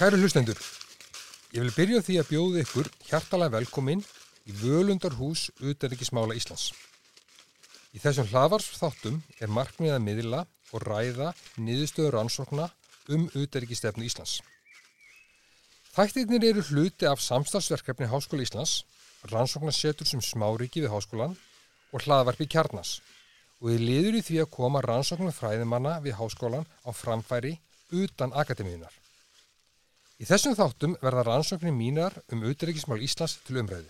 [0.00, 0.56] Kæru hlustendur,
[1.52, 4.00] ég vil byrja því að bjóða ykkur hjartalega velkomin
[4.48, 6.70] í Völundarhús Utanrikismála Íslands.
[7.92, 10.38] Í þessum hlaðvarsþáttum er markmið að miðla
[10.72, 12.70] og ræða niðurstöður rannsókna
[13.12, 14.38] um Utanrikistefnu Íslands.
[15.92, 18.86] Þættirnir eru hluti af samstagsverkefni Háskóla Íslands,
[19.28, 21.36] rannsóknarsetur sem smáriki við háskólan
[21.92, 23.02] og hlaðvarpi kjarnas
[23.60, 27.58] og þið liður í því að koma rannsóknum fræðimanna við háskólan á framfæri
[27.92, 28.99] utan akademíunar.
[30.20, 33.88] Í þessum þáttum verða rannsóknir mínar um auðvitaðrikismál Íslands til umræðu.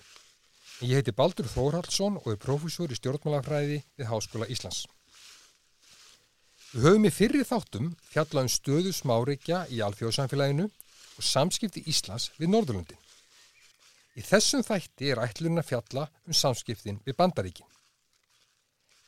[0.86, 4.84] Ég heiti Baldur Þórhaldsson og er profesor í stjórnmálafræði við Háskóla Íslands.
[6.70, 12.54] Við höfum í fyrri þáttum fjallað um stöðu smárikja í alþjóðsamfélaginu og samskipti Íslands við
[12.54, 13.02] Norðurlundin.
[14.14, 17.66] Í þessum þætti er ætlurinn að fjalla um samskiptin við Bandaríkin.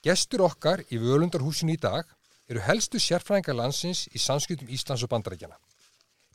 [0.02, 2.02] Gestur okkar í völundarhúsinu í dag
[2.50, 5.54] eru helstu sérfræðingar landsins í samskiptum Íslands og Bandaríkjana.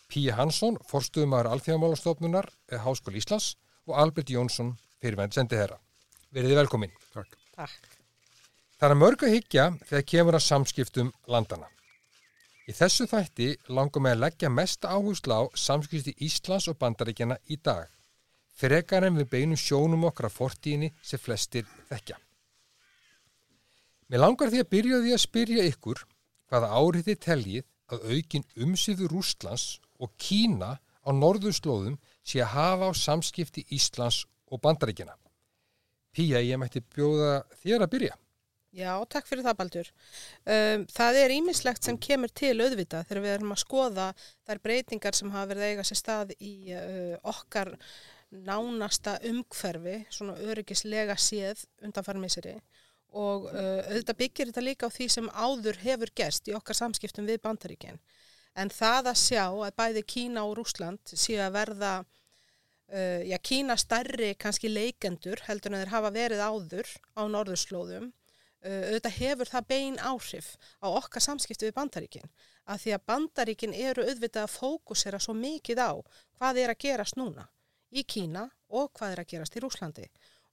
[0.08, 2.48] Píi Hansson, forstuðumar Alþjóðamálastofnunar
[2.84, 3.56] Háskóli Íslands
[3.88, 5.80] og Albert Jónsson, fyrirvænt sendi herra.
[6.32, 6.94] Verðið velkomin.
[7.12, 7.36] Takk.
[7.56, 7.98] Takk.
[8.78, 11.68] Það er mörg að higgja þegar kemur að samskiptum landana.
[12.68, 17.58] Í þessu þætti langum við að leggja mest áherslu á samskipti Íslands og Bandaríkjana í
[17.64, 17.88] dag.
[18.58, 22.20] Frekar en við beinum sjónum okkar af fortíðinni sem flestir þekkja.
[24.08, 26.04] Mér langar því að byrja því að spyrja ykkur
[26.48, 29.68] hvaða árið þið teljið að aukin umsýður Rústlands
[30.00, 35.16] og Kína á norðurslóðum sé að hafa á samskipti Íslands og bandaríkina.
[36.16, 38.16] Píja, ég mætti bjóða þér að byrja.
[38.78, 39.88] Já, takk fyrir það Baldur.
[40.44, 44.08] Um, það er ímislegt sem kemur til auðvita þegar við erum að skoða
[44.46, 47.74] þær breytingar sem hafa verið eiga sér stað í uh, okkar
[48.28, 52.58] nánasta umhverfi, svona öryggislega séð undanfarmiseri
[53.18, 57.30] og uh, auðvitað byggir þetta líka á því sem áður hefur gerst í okkar samskiptum
[57.30, 58.02] við bandaríkinn.
[58.58, 61.92] En það að sjá að bæði Kína og Rúsland séu að verða,
[62.90, 68.80] uh, já Kína starri kannski leikendur heldur en þeir hafa verið áður á norðurslóðum, uh,
[68.90, 70.48] auðvitað hefur það bein áhrif
[70.82, 72.32] á okkar samskiptu við bandaríkinn.
[72.66, 75.94] Að því að bandaríkinn eru auðvitað að fókusera svo mikið á
[76.40, 77.46] hvað er að gerast núna
[77.94, 80.08] í Kína og hvað er að gerast í Rúslandi.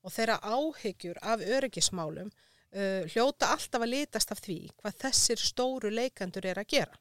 [0.04, 5.94] Og þeirra áhyggjur af öryggismálum uh, hljóta alltaf að litast af því hvað þessir stóru
[5.94, 7.00] leikandur er að gera.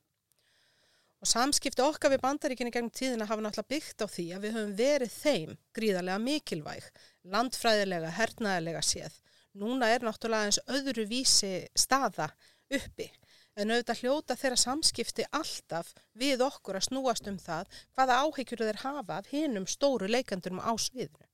[1.24, 4.72] Og samskipti okkar við bandaríkinni gegnum tíðina hafa náttúrulega byggt á því að við höfum
[4.76, 6.88] verið þeim gríðarlega mikilvæg,
[7.32, 9.16] landfræðilega, hernaðilega séð.
[9.62, 12.28] Núna er náttúrulega eins öðru vísi staða
[12.68, 13.08] uppi.
[13.56, 18.82] En auðvitað hljóta þeirra samskipti alltaf við okkur að snúast um það hvaða áhyggjur þeir
[18.84, 21.30] hafa af hinnum stóru leikandurum á sviðinu.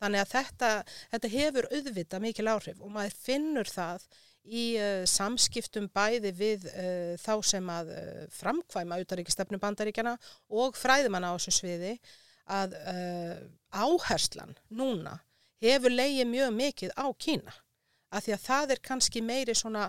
[0.00, 0.70] Þannig að þetta,
[1.12, 4.08] þetta hefur auðvitað mikil áhrif og maður finnur það
[4.46, 10.16] í uh, samskiptum bæði við uh, þá sem að uh, framkvæma utaríkistefnu bandaríkjana
[10.48, 11.96] og fræðimanna á þessu sviði
[12.46, 12.76] að
[13.74, 15.16] áherslan núna
[15.64, 17.54] hefur leiðið mjög mikið á Kína.
[18.14, 19.88] Af því að það er kannski meiri svona,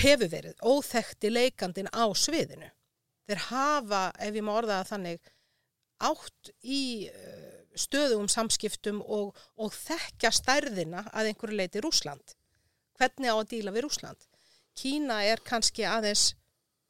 [0.00, 2.70] hefur verið, óþekti leikandin á sviðinu.
[3.28, 5.28] Þeir hafa, ef ég má orða það þannig,
[6.08, 6.80] átt í
[7.78, 12.34] stöðum samskiptum og, og þekkja stærðina að einhverju leiti Rúsland.
[12.98, 14.28] Hvernig á að díla við Rúsland?
[14.78, 16.32] Kína er kannski aðeins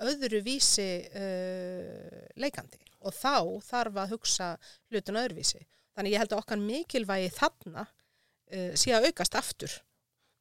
[0.02, 4.48] öðru vísi uh, leikandi og þá þarf að hugsa
[4.90, 5.62] hlutun öðruvísi.
[5.96, 9.78] Þannig ég held að okkar mikilvægi þarna uh, sé að aukast aftur.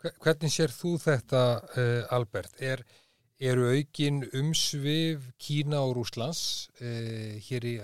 [0.02, 1.42] Hvernig sér þú þetta,
[1.78, 2.54] uh, Albert?
[2.62, 2.84] Er,
[3.42, 7.76] eru aukin umsvið Kína og Rúslands uh, hér í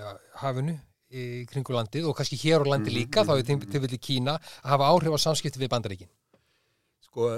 [0.42, 0.78] hafinu
[1.08, 4.34] í kringu landið og kannski hér á landi líka mm, þá er til villi Kína
[4.36, 6.10] að hafa áhrif á samskipti við bandaríkin
[7.18, 7.32] Sko,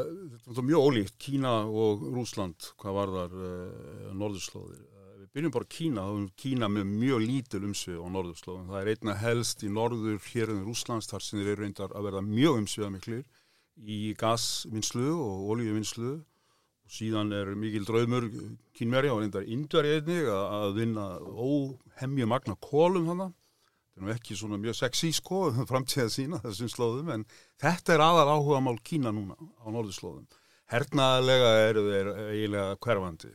[0.43, 4.81] þetta er mjög ólíkt Kína og Rúsland hvað var þar uh, norðurslóðir
[5.21, 8.65] við byrjum bara Kína, þá er Kína með mjög lítil umsvið á norðurslóðum.
[8.73, 12.09] Það er einna helst í norður hér en Rúslands þar sem þeir eru reyndar að
[12.09, 13.23] verða mjög umsviða miklir
[13.79, 18.27] í gasvinnslu og oljuvinnslu og síðan er mikil draumur
[18.75, 23.31] kínverja og reyndar indverja einnig að vinna óhemju magna kólum þannig
[23.99, 27.25] er nú ekki svona mjög sexy sko framtíða sína þessum slóðum en
[27.59, 30.25] þetta er aðal áhuga mál Kína núna á norðurslóðum.
[30.69, 33.31] Hernaðlega eru þeir eiginlega hverfandi.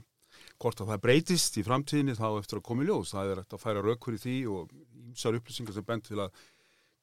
[0.62, 3.12] Hvort að það breytist í framtíðinni þá eftir að koma í ljós.
[3.12, 4.75] Það er eftir að færa raukur í því og
[5.11, 6.44] ímsar upplýsingar sem bent til að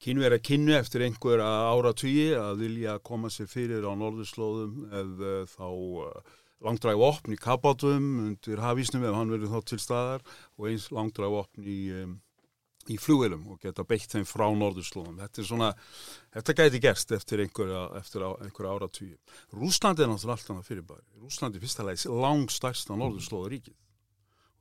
[0.02, 4.88] kynnu er að kynnu eftir einhver ára tugi að vilja koma sér fyrir á norðurslóðum
[4.90, 6.34] eða þá uh,
[6.66, 10.26] langdræg opn í kabátum undir hafísnum ef hann verður þá til staðar
[10.58, 12.18] og eins langdræg opn í um,
[12.92, 15.20] í flugvelum og geta beitt þeim frá norðurslóðum.
[15.24, 15.70] Þetta er svona,
[16.36, 19.16] þetta gæti gerst eftir einhverja, eftir einhverja ára tíu.
[19.56, 21.08] Rúslandi er náttúrulega allt annað fyrirbæri.
[21.24, 23.78] Rúslandi er fyrsta leið langstærsta norðurslóðaríkið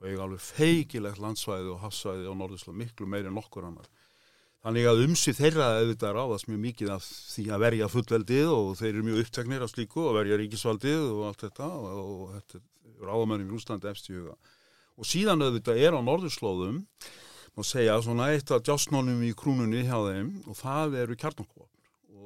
[0.00, 3.88] og eiga alveg feikilegt landsvæði og hafsvæði á Norðurslóð miklu meiri en okkur annar.
[4.60, 8.90] Þannig að umsið þeirra auðvitað ráðast mjög mikið af því að verja fullveldið og þeir
[8.90, 12.62] eru mjög uppteknir af slíku og verja ríkisvaldið og allt þetta og, og þetta
[13.08, 14.36] ráðamönnum í Rúslandi eftir huga.
[15.00, 16.82] Og síðan auðvitað er á Norðurslóðum
[17.56, 21.68] má segja svona eitt af jásnónum í krúnunni hjá þeim og það eru kjarnokvapn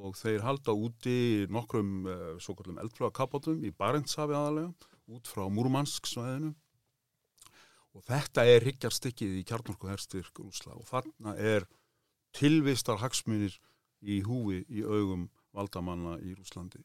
[0.05, 1.17] og þeir halda úti
[1.49, 6.53] nokkrum uh, svo kallum eldflagakapotum í Barentshafi aðalega út frá Múrumansk svæðinu
[7.95, 11.65] og þetta er higgjarstykkið í kjarnorkuherstyrk Rúsla og þarna er
[12.35, 13.55] tilvistar hagsmunir
[14.03, 16.83] í húi í augum valdamanna í Rúslandi.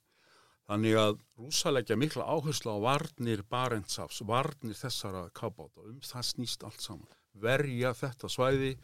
[0.71, 6.67] Þannig að Rúsa leggja mikla áherslu á varnir Barentsafs, varnir þessara kabáta, um það snýst
[6.67, 7.09] allt saman.
[7.39, 8.75] Verja þetta svæði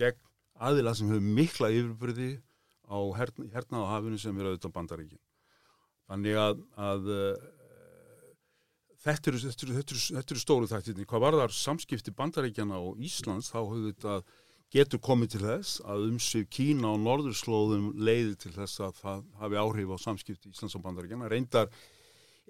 [0.00, 0.20] gegn
[0.64, 2.30] aðila sem hefur mikla yfirbyrði
[2.90, 5.22] á herna, hernaða hafinu sem er auðvitað bandaríkin.
[6.10, 7.06] Þannig að, að
[9.04, 11.06] þetta eru, þetta eru, þetta eru, þetta eru stóru þættirni.
[11.08, 14.18] Hvað var þar samskipti bandaríkjana og Íslands þá þetta
[14.74, 19.60] getur komið til þess að umsif Kína og Norðurslóðum leiði til þess að það hafi
[19.60, 21.30] áhrif á samskipti Íslands og bandaríkjana.
[21.30, 21.70] Reyndar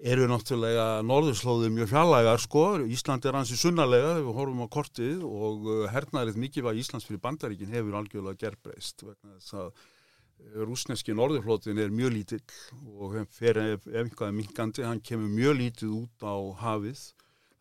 [0.03, 5.21] eru náttúrulega Norðurslóðum mjög fjallægar sko, Ísland er hansi sunnarlega þegar við horfum á kortið
[5.23, 10.59] og uh, hernaðrið mikið var Íslands fyrir bandaríkin hefur algjörlega gerbreyst vegna þess að uh,
[10.67, 12.43] rúsneski Norðurflótin er mjög lítill
[12.91, 17.07] og fer ef, ef einhvað er minkandi, hann kemur mjög lítið út á hafið.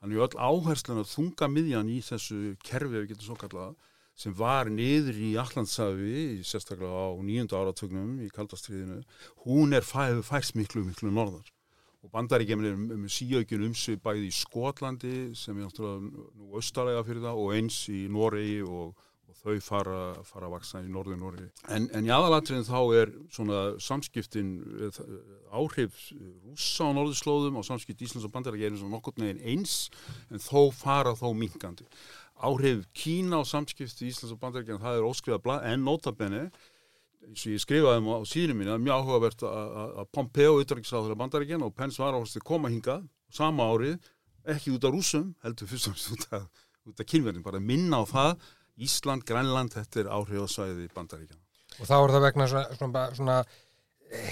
[0.02, 3.70] Þannig öll áherslan að þunga miðjan í þessu kerfi, við getum svo kallaða,
[4.18, 9.00] sem var niður í Allandsafi, sérstaklega á nýjönda áratögnum í kaldastriðinu,
[9.46, 11.53] hún er fæ, færs miklu, miklu norðar.
[12.04, 17.24] Og bandaríkjuminn er með síaukjun umsvið bæði í Skotlandi sem er náttúrulega nú austalega fyrir
[17.24, 18.90] það og eins í Noregi og,
[19.30, 21.48] og þau fara, fara að vaksa í norðu Noregi.
[21.72, 24.52] En, en í aðalatriðin þá er svona samskiptin
[24.84, 25.00] eh,
[25.56, 29.88] áhrif rúsa á norðurslóðum og samskipt Íslands og bandaríkjuminn svona nokkur neginn eins
[30.28, 31.88] en þó fara þó minkandi
[32.44, 36.44] áhrif Kína og samskipti Íslands og Bandaríkjana, það er óskrifað blað, en notabenni,
[37.28, 41.14] eins og ég skrifaði um á síðinu mín, það er mjög áhugavert að Pompeo utdragsráður
[41.14, 43.96] af Bandaríkjana og Pence var áherslu koma hingað sama árið,
[44.54, 46.44] ekki út af rúsum, heldur fyrst og fyrst út af,
[46.92, 48.46] af kynverðin, bara minna á það,
[48.84, 51.42] Ísland, Grænland, þetta er áhrifasvæði Bandaríkjana.
[51.80, 53.38] Og þá er það vegna svona, svona, svona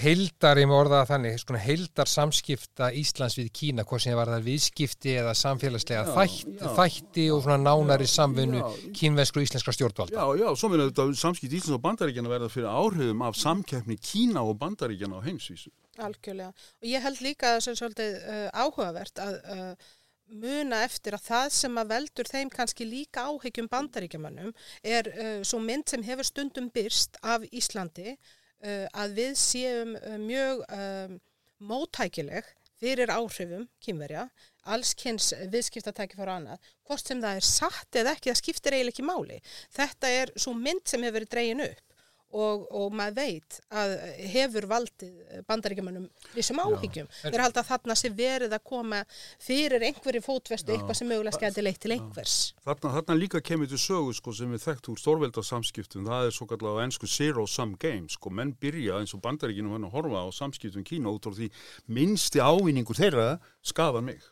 [0.03, 5.15] heildar í morða þannig, svona heildar samskipta Íslands við Kína, hvað sem var það viðskipti
[5.21, 8.63] eða samfélagslega já, þætti, já, þætti og svona nánari samfunnu
[8.97, 10.19] kínvesku og íslenska stjórnvalda.
[10.19, 14.45] Já, já, svo minna þetta samskipt Íslands og bandaríkjana verða fyrir áhrifum af samkeppni Kína
[14.47, 15.73] og bandaríkjana á heimsvísu.
[16.03, 19.91] Algjörlega, og ég held líka að það er svolítið uh, áhugavert að uh,
[20.33, 25.61] muna eftir að það sem að veldur þeim kannski líka áhyggjum bandaríkjamannum er uh, svo
[25.61, 28.17] mynd sem hefur stundum byrst af Íslandi
[28.65, 31.17] uh, að við séum uh, mjög um,
[31.63, 32.49] mótækileg
[32.83, 34.27] fyrir áhrifum kynverja,
[34.67, 39.07] allskynns viðskiptatæki fór annað, hvort sem það er satt eða ekki, það skiptir eiginlega ekki
[39.07, 39.39] máli.
[39.77, 41.92] Þetta er svo mynd sem hefur verið dreyin upp
[42.33, 43.93] og, og maður veit að
[44.33, 47.11] hefur valdið bandaríkjumannum þessum áhyggjum.
[47.23, 49.03] Þeir haldið að þarna sé verið að koma
[49.43, 52.37] fyrir einhverju fótvestu eitthvað sem mögulega skæti leitt til einhvers.
[52.65, 56.49] Þarna, þarna líka kemur til sögu sko, sem er þekkt úr stórveldarsamskiptum, það er svo
[56.51, 60.25] kallar á ennsku zero sum game, sko, menn byrja eins og bandaríkjum hann að horfa
[60.25, 61.51] á samskiptum Kína út á því
[61.93, 64.23] minnsti ávinningur þeirra skafar mig.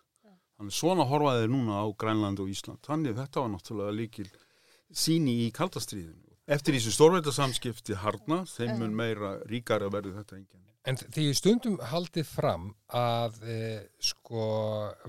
[0.61, 2.83] Þannig svona horfaði þeir núna á Grænland og Ísland.
[2.85, 4.27] Þannig þetta var náttúrulega líkil
[4.93, 10.67] síni í kaldastriðinu Eftir þessu stórveitasamskipti harna, þeim mun meira ríkar að verði þetta enginn.
[10.89, 13.57] En því stundum haldið fram að e,
[14.01, 14.45] sko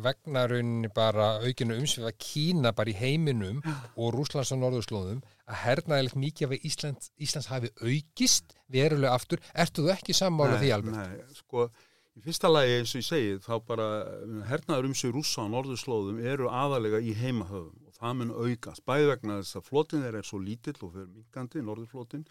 [0.03, 3.61] vegnarunni bara aukinu umsviða Kína bara í heiminum
[3.95, 9.39] og Rúslands og Norðurslóðum að hernaðilegt mikið af Íslands, Íslands hafi aukist verulega aftur.
[9.55, 10.99] Ertu þú ekki sammála því alveg?
[10.99, 11.69] Nei, sko
[12.19, 13.87] í fyrsta lagi eins og ég segið þá bara
[14.51, 19.59] hernaður umsvið Rússa og Norðurslóðum eru aðalega í heimahöfum það mun aukast, bæði vegna þess
[19.59, 22.23] að flotin þeir er svo lítill og fyrir minkandi, norðurflotin.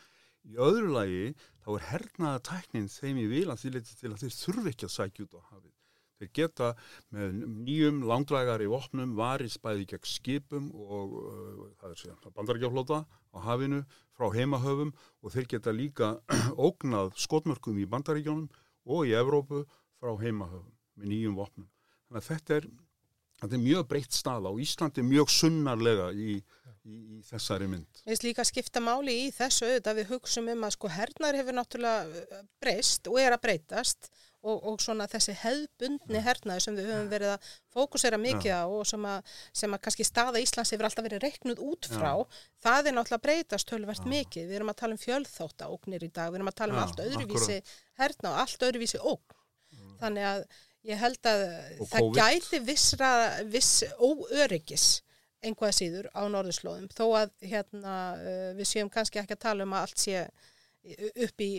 [0.50, 1.26] Í öðru lagi
[1.62, 4.88] þá er hernaða tæknin þeim í vil að því leti til að þeir þurfi ekki
[4.88, 5.76] að sækja út á hafið.
[6.20, 6.66] Þeir geta
[7.16, 12.98] með nýjum langdrægar í opnum varist bæði gegn skipum og uh, það er síðan bandarækjaflóta
[13.08, 13.80] á hafinu
[14.16, 16.10] frá heimahöfum og þeir geta líka
[16.68, 18.50] ógnað skotmörkum í bandarækjónum
[18.90, 19.62] og í Evrópu
[20.00, 20.68] frá heimahöfum
[21.00, 21.70] með nýjum opnum.
[22.08, 22.70] Þannig að þetta er
[23.40, 26.38] Þetta er mjög breytt staða og Íslandi er mjög sunnarlega í,
[26.84, 28.02] í, í þessari mynd.
[28.04, 31.38] Ég veist líka að skipta máli í þessu auðvitað við hugsaum um að sko hernar
[31.40, 36.76] hefur náttúrulega uh, breyst og er að breytast og, og svona þessi hefðbundni hernaði sem
[36.78, 40.72] við höfum verið að fókusera mikið á og sem að, sem að kannski staða Íslands
[40.74, 42.40] hefur alltaf verið reiknud út frá, Já.
[42.64, 44.10] það er náttúrulega breytast tölvert Já.
[44.14, 44.48] mikið.
[44.48, 47.60] Við erum að tala um fjöldþóttaóknir í dag, við erum að tala um allt öðruvísi
[48.00, 49.38] herna og allt öðruvísi ókn.
[50.00, 50.44] Þannig að
[50.88, 51.42] Ég held að
[51.76, 52.18] og það COVID.
[52.20, 53.10] gæti vissra,
[53.52, 54.86] viss óöryggis
[55.44, 59.76] einhvað síður á norðurslóðum þó að hérna, uh, við séum kannski ekki að tala um
[59.76, 60.24] að allt sé
[61.26, 61.52] upp í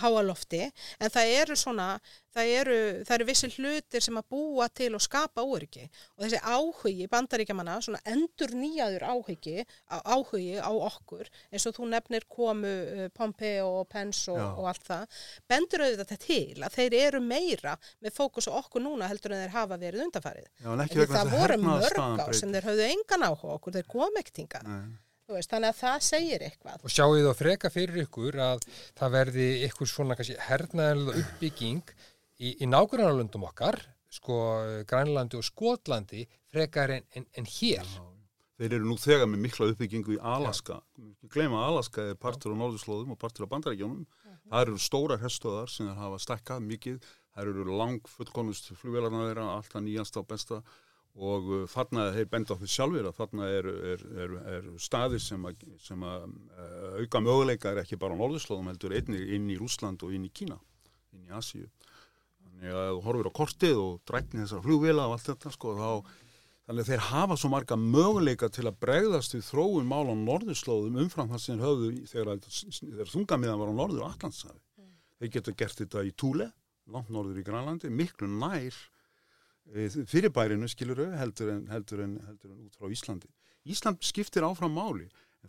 [0.00, 0.62] háalofti
[1.00, 1.86] en það eru svona,
[2.32, 5.84] það eru, það eru vissi hlutir sem að búa til og skapa óryggi
[6.16, 12.26] og þessi áhugi bandaríkjamanna, svona endur nýjaður áhugi, áhugi á okkur eins og þú nefnir
[12.30, 16.98] komu uh, Pompeo og Pence og, og allt það bendur auðvitað þetta til að þeir
[17.02, 20.50] eru meira með fókus á okkur núna heldur en þeir hafa verið undanfarið.
[20.62, 24.20] Já, en það voru mörg á sem þeir höfðu engan áhuga okkur, þeir kom.
[24.66, 25.11] Nei.
[25.32, 26.84] Veist, þannig að það segir eitthvað.
[26.84, 28.66] Og sjáu þá freka fyrir ykkur að
[28.98, 30.16] það verði ykkur svona
[30.48, 31.92] hernaðanlega uppbygging
[32.38, 33.80] í, í nákvæmlega okkar,
[34.12, 34.38] sko
[34.88, 37.86] Grænlandi og Skotlandi frekar en, en, en hér.
[37.86, 38.04] Já,
[38.60, 40.82] þeir eru nú þegar með mikla uppbyggingu í Alaska.
[41.32, 44.04] Glema að Alaska er partur á Norðurslóðum og partur á Bandarækjónum.
[44.04, 44.38] -huh.
[44.50, 47.00] Það eru stóra herstöðar sem það hafa stekkað mikið.
[47.32, 50.62] Það eru lang fullkonust flugvelarna þeirra, alltaf nýjast á besta
[51.12, 55.20] og uh, þarna þeir benda á því sjálfur að þarna eru er, er, er staðir
[55.20, 59.50] sem að, sem að uh, auka möguleika er ekki bara á norðurslóðum heldur einnig inn
[59.52, 60.56] í Rúsland og inn í Kína
[61.12, 61.68] inn í Asíu
[62.40, 65.90] þannig að þú horfir á kortið og drækni þessar flugvila og allt þetta sko þá
[66.62, 71.00] þannig að þeir hafa svo marga möguleika til að bregðast við þróun mál á norðurslóðum
[71.04, 72.40] umfram það sem höfðu þegar,
[72.78, 74.92] þegar þungamiðan var á norður og Allandshafi mm.
[75.18, 76.48] þeir geta gert þetta í Túle
[76.92, 78.78] langt norður í Grænlandi miklu nær
[79.70, 83.30] fyrirbærinu skiluru heldur en, heldur, en, heldur en út frá Íslandi.
[83.68, 85.06] Ísland skiptir áfram máli.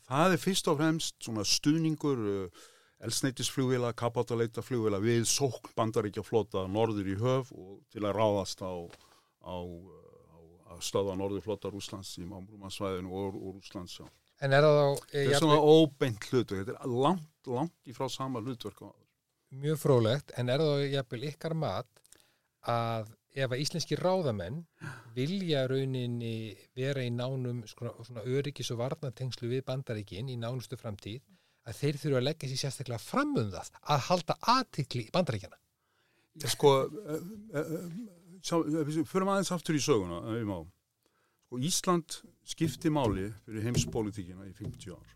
[0.08, 2.64] Það er fyrst og fremst stuðningur uh,
[3.04, 8.74] elsneitisflugvila, kapátaleita flugvila við sókn bandaríkja flota norður í höf og til að ráðast á,
[9.44, 10.38] á, á,
[10.72, 14.14] á stöða norðurflota Rúslands í Mámbrúmansvæðinu og, og Rúslands sjálf.
[14.44, 14.94] En er það.
[15.12, 18.92] Eh, þetta er svona óbeint hlutverk, þetta er langt, langt ifrá sama hlutverk á.
[19.54, 22.02] Mjög frólægt, en er það þá jafnvel ykkar mat
[22.74, 24.62] að ef að íslenski ráðamenn
[25.16, 31.22] vilja rauninni vera í nánum svona öryggis og varnatengslu við bandaríkin í nánustu framtíð
[31.68, 36.50] að þeir þurfa að leggja sér sérstaklega fram um það að halda aðtikli í bandaríkjana
[36.54, 36.76] sko
[38.44, 40.54] fyrir maður eins aftur í söguna um
[41.54, 45.12] sko, Ísland skipti máli fyrir heimspolitíkina í 50 ár.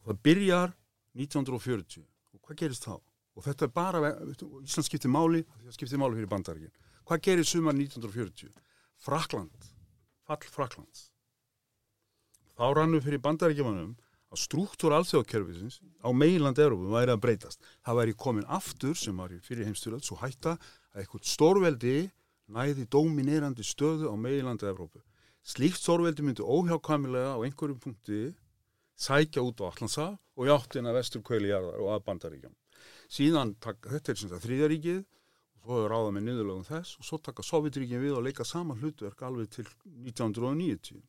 [0.00, 0.72] Og það byrjar
[1.20, 2.96] 1940 og hvað gerist þá?
[3.34, 4.10] og þetta er bara,
[4.62, 6.74] Ísland skipti máli það skipti máli fyrir bandaríkin
[7.04, 8.48] Hvað gerir sumar 1940?
[9.04, 9.66] Frakland,
[10.24, 11.10] fall Fraklands.
[12.56, 13.90] Þá rannu fyrir bandarækjumanum
[14.32, 17.60] að struktúra alþjóðkerfisins á meiland Európum væri að breytast.
[17.84, 21.96] Það væri komin aftur sem var fyrir heimstyrjað svo hætta að eitthvað stórveldi
[22.54, 25.02] næði dominerandi stöðu á meilandi Európu.
[25.44, 28.20] Slíkt stórveldi myndi óhjákamilega á einhverjum punkti
[28.96, 30.06] sækja út á Allansa
[30.40, 32.54] og játtina vestur kveili jarðar og að bandaríkjum.
[33.12, 35.04] Síðan, þetta er sem það þrýðaríkið
[35.64, 39.22] svo hefur ráða með niðurlögum þess og svo taka Sovjetríkin við og leika saman hlutverk
[39.24, 39.64] alveg til
[40.04, 41.00] 1990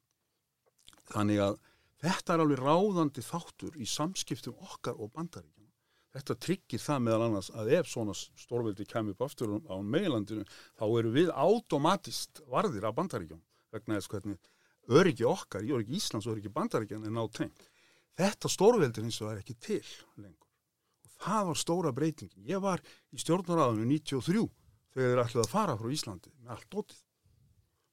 [1.12, 1.58] þannig að
[2.06, 5.74] þetta er alveg ráðandi þáttur í samskiptum okkar og bandaríkjana
[6.16, 10.86] þetta tryggir það meðal annars að ef svona stórveldi kemur upp aftur á meilandinu þá
[10.88, 13.44] eru við automatist varðir af bandaríkjum
[13.76, 14.40] vegna þess hvernig
[14.96, 17.68] öryggi okkar, öryggi Íslands og öryggi bandaríkjan er nátengt.
[18.16, 19.84] Þetta stórveldi eins og er ekki til
[20.16, 20.45] lengur
[21.22, 22.46] það var stóra breytingin.
[22.50, 24.46] Ég var í stjórnaráðinu 93
[24.96, 27.02] þegar þeir ætlaði að fara frá Íslandi með allt ótið.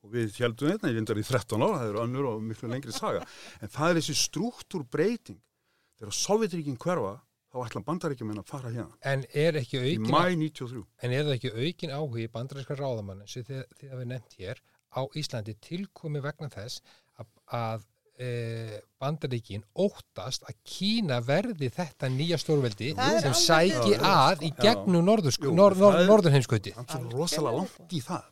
[0.03, 2.95] Og við heldum þetta, ég vindar í 13 ára, það eru önnur og miklu lengri
[2.95, 3.21] saga.
[3.63, 5.39] En það er þessi struktúr breyting.
[6.01, 7.13] Þegar Sovjetríkin hverfa,
[7.53, 8.99] þá ætla bandaríkjum en að fara hérna.
[9.07, 10.09] En er ekki aukin...
[10.09, 10.83] Í mæ 93.
[11.07, 15.01] En er það ekki aukin áhugi bandaríska ráðamann sem þið, þið hafið nefnt hér á
[15.23, 16.83] Íslandi tilkomi vegna þess
[17.21, 17.87] að, að
[19.03, 26.95] bandaríkin óttast að Kína verði þetta nýja stórveldi sem sæki að í gegnum norðurheimskauti Það
[26.99, 28.23] er rosalega langt í það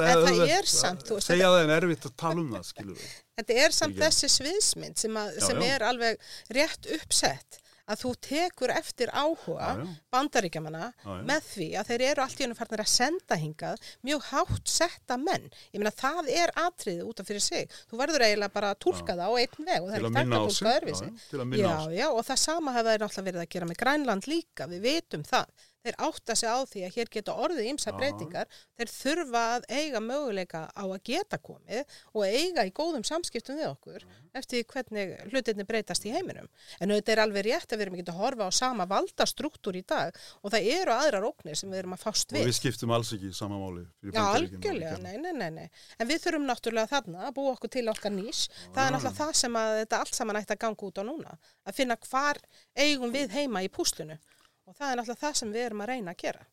[0.00, 3.06] Það er samt Segja það en erfitt að tala um það
[3.38, 9.72] Þetta er samt þessi sviðsmynd sem er alveg rétt uppsett að þú tekur eftir áhuga
[9.72, 9.94] já, já.
[10.14, 14.28] bandaríkjamanna já, með því að þeir eru allt í unum farnir að senda hingað mjög
[14.30, 15.48] hátt setta menn.
[15.72, 17.76] Ég meina það er atriðið út af fyrir sig.
[17.90, 20.38] Þú verður eiginlega bara að tólka það á einn veg og það er ekki þetta
[20.38, 24.88] að tólka öðruvísi og það sama hefur náttúrulega verið að gera með Grænland líka, við
[24.88, 29.42] vitum það þeir átta sig á því að hér geta orðið ímsa breytingar, þeir þurfa
[29.56, 34.06] að eiga möguleika á að geta komið og eiga í góðum samskiptum við okkur
[34.38, 36.48] eftir hvernig hlutinni breytast í heiminum.
[36.80, 39.84] En auðvitað er alveg rétt að við erum ekki að horfa á sama valdastruktúr í
[39.88, 42.46] dag og það eru aðrar óknir sem við erum að fást við.
[42.46, 43.84] Og við skiptum alls ekki sama máli.
[44.08, 45.82] Já, algjörlega, nei, nei, nei, nei.
[45.98, 48.46] En við þurfum náttúrulega þarna að búa okkur til okkar nýs.
[48.72, 51.36] Það er náttúrulega það sem að þetta allt saman ætti að ganga út á núna.
[51.68, 52.40] Að finna hvar
[52.78, 54.16] eigum við heima í púslunu
[54.66, 56.46] og það er náttúrulega það sem við erum að reyna að gera.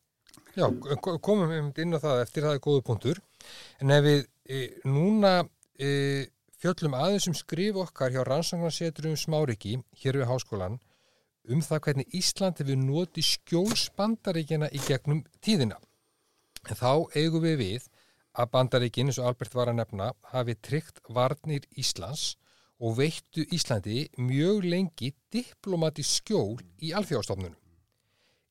[0.56, 0.66] Já,
[1.26, 3.22] komum við inn á það eftir það er góðu punktur
[3.82, 5.34] en ef við e, núna
[5.80, 5.90] e,
[6.60, 10.80] fjöllum aðeins um skrif okkar hjá rannsóknarsetrum Smáriki hér við háskólan
[11.50, 15.80] um það hvernig Ísland hefur notið skjólsbandaríkjana í gegnum tíðina.
[16.70, 17.88] En þá eigum við við
[18.40, 22.36] að bandaríkin, eins og Albert var að nefna, hafi tryggt varnir Íslands
[22.80, 27.58] og veittu Íslandi mjög lengi diplomatísk skjól í alþjóðastofnunum.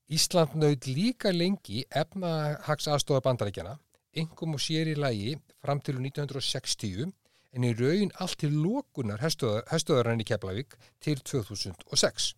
[0.08, 3.74] Ísland naut líka lengi efnahags aðstofa bandaríkjana,
[4.16, 7.10] engum og sér í lagi fram til 1960
[7.52, 12.30] en í raun allt til lókunar höstöðarann í Keflavík til 2006.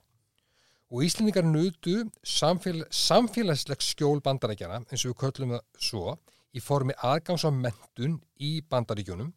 [0.90, 6.16] Og Íslandingar nutu samfél samfélagslegs skjól bandaríkjana, eins og við köllum það svo,
[6.50, 9.30] í formi aðgangs á mentun í bandaríkjunum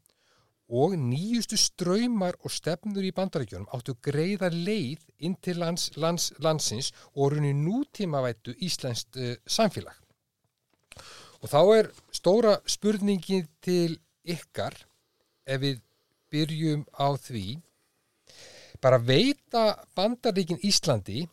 [0.71, 6.93] og nýjustu ströymar og stefnur í bandaríkjunum áttu greiða leið inn til lands, lands, landsins
[7.15, 9.95] og runni nútímavættu Íslandst uh, samfélag.
[11.43, 14.77] Og þá er stóra spurningin til ykkar
[15.43, 15.81] ef við
[16.31, 17.59] byrjum á því
[18.83, 21.25] bara veita bandaríkin Íslandi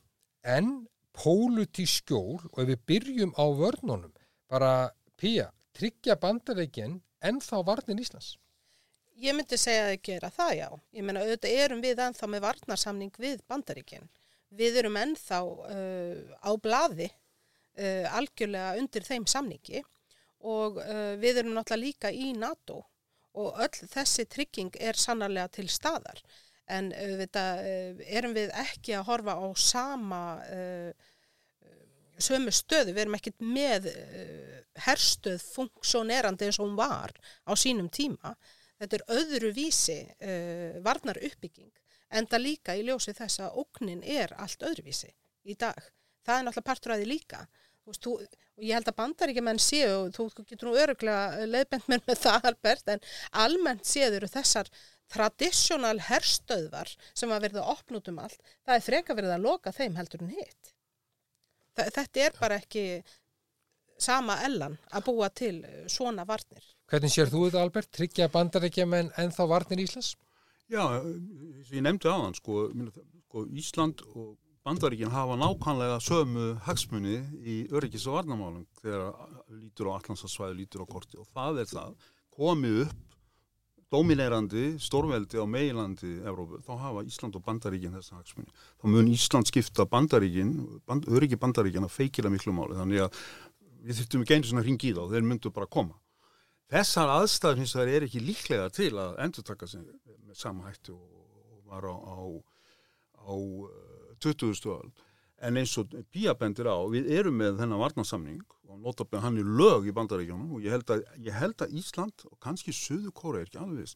[0.42, 4.12] en póluti skjól og ef við byrjum á vörnunum
[4.50, 8.34] bara pía, tryggja bandaríkin en þá varnin Íslands.
[9.20, 10.66] Ég myndi segja að gera það, já.
[10.96, 14.06] Ég meina, auðvitað erum við ennþá með varnarsamning við bandaríkinn.
[14.56, 19.82] Við erum ennþá uh, á blaði uh, algjörlega undir þeim samningi
[20.40, 22.78] og uh, við erum náttúrulega líka í NATO
[23.36, 26.22] og öll þessi trygging er sannarlega til staðar.
[26.70, 27.60] En auðvitað
[28.06, 30.20] erum við ekki að horfa á sama
[32.22, 32.94] sömu stöðu.
[32.94, 33.88] Við erum ekkit með
[34.86, 38.36] herstöð funksjónerandi eins og hún var á sínum tíma
[38.80, 41.72] þetta er öðru vísi uh, varnar uppbygging
[42.10, 45.10] en það líka í ljósi þess að óknin er allt öðruvísi
[45.46, 45.78] í dag.
[46.26, 47.44] Það er náttúrulega partur að því líka.
[47.88, 48.16] Veist, þú,
[48.60, 52.90] ég held að bandaríkjumenn séu, og þú getur nú öruglega leiðbend mér með það Albert,
[52.92, 53.06] en
[53.44, 54.68] almennt séður þessar
[55.10, 59.96] tradísjónal herstöðvar sem að verða opnút um allt, það er freka verið að loka þeim
[59.98, 60.74] heldur en hitt.
[61.80, 62.84] Þetta er bara ekki
[64.00, 65.56] sama ellan að búa til
[65.90, 66.64] svona varnir.
[66.90, 67.88] Hvernig sér þú þetta Albert?
[67.94, 70.16] Tryggja bandarækjaman en þá varnir Íslands?
[70.70, 70.82] Já,
[71.70, 72.64] ég nefndi aðan sko,
[73.28, 74.32] sko Ísland og
[74.66, 79.06] bandaríkin hafa nákvæmlega sömu hagsmunni í öryggis og varnamálum þegar
[79.54, 83.06] lítur á allansasvæði, lítur á korti og það er það komið upp
[83.90, 88.52] dominerandi stórveldi á meilandi Evrópu, þá hafa Ísland og bandaríkin þessa hagsmunni.
[88.78, 90.52] Þá mun Ísland skipta bandaríkin,
[90.86, 93.24] band, öryggi bandaríkin að feikila miklu máli, þannig að
[93.86, 95.98] við þurftum ekki einu svona hringi í þá, þeir myndu bara koma.
[96.70, 100.94] Þessar aðstæður hins vegar er ekki líklega til að endur taka sig með sama hættu
[100.94, 102.18] og var á, á,
[103.26, 103.34] á
[104.22, 104.54] 20.
[104.54, 104.90] stöðal.
[105.40, 109.50] En eins og Pía bendir á, við erum með þennan varnarsamning og notabene hann er
[109.58, 113.40] lög í bandaríkjónum og ég held að, ég held að Ísland og kannski Suðu Kóra
[113.40, 113.94] er ekki alveg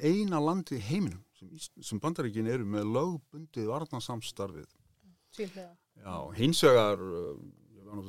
[0.00, 1.50] eina landi í heiminum sem,
[1.84, 4.70] sem bandaríkin eru með lögbundið varnarsamstarfið.
[5.36, 5.74] Sýnlega.
[5.98, 7.02] Já, hins vegar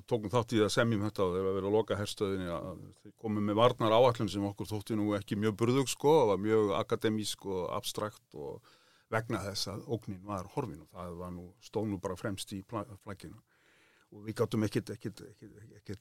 [0.09, 3.45] tókum þátt í að semjum þetta og þeir var að loka herstöðinni að þeir komið
[3.49, 7.45] með varnar áallin sem okkur þótti nú ekki mjög burðug sko, það var mjög akademísk
[7.49, 8.73] og abstrakt og
[9.13, 13.39] vegna þess að ógnin var horfin og það var nú stónu bara fremst í flækina
[14.09, 15.21] og við gáttum ekkert ekkert,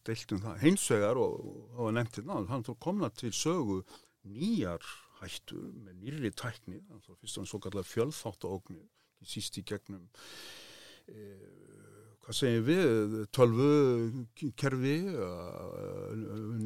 [0.09, 0.61] deilt um það.
[0.63, 1.35] Heimsvegar og
[1.75, 3.83] það var nefntið náðu, þannig að komna til sögu
[4.29, 4.87] nýjar
[5.19, 8.87] hættur með nýri tækni, þannig að fyrst og svo kallar fjölþátt og ógnir,
[9.29, 10.09] síst í gegnum
[11.09, 11.27] e
[12.29, 13.69] hvað segir við, tölvu
[14.61, 14.97] kerfi,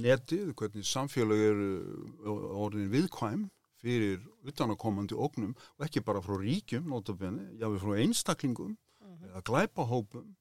[0.03, 1.69] netið, hvernig samfélag eru
[2.65, 3.45] orðin viðkvæm
[3.83, 9.29] fyrir utanakomandi ógnum og ekki bara frá ríkjum, notabene, jáfnveg frá einstaklingum uh -huh.
[9.29, 10.35] eða glæpahópum.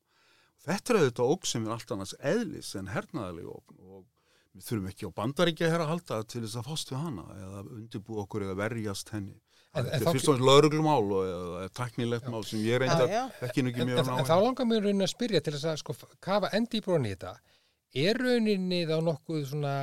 [0.66, 4.06] Þetta er auðvitað ógn sem er allt annars eðlis en hernaðalega ógn og
[4.54, 8.18] við þurfum ekki á bandaríkja að halda til þess að fást við hana eða undirbú
[8.26, 9.38] okkur eða verjast henni.
[9.72, 13.06] En, þetta er fyrst og náttúrulega lauruglumál og teknilegt mál sem ég reynda
[13.48, 14.02] ekki nú ekki mjög ná.
[14.04, 16.84] En, en þá langar mér raunin að spyrja til þess að sko kafa endi í
[16.84, 17.32] bróni í þetta.
[18.04, 19.76] Er rauninni þá nokkuð svona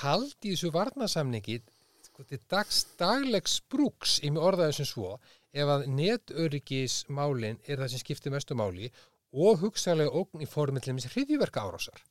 [0.00, 1.58] hald í þessu varnasamningi
[2.06, 5.16] sko til dags daglegs brúks í mig orðaðu sem svo
[5.56, 8.90] ef að netöryggismálin er það sem skiptir mestu máli
[9.36, 12.02] og hugsaðlega ógn í formillimis hriðjúverka árásar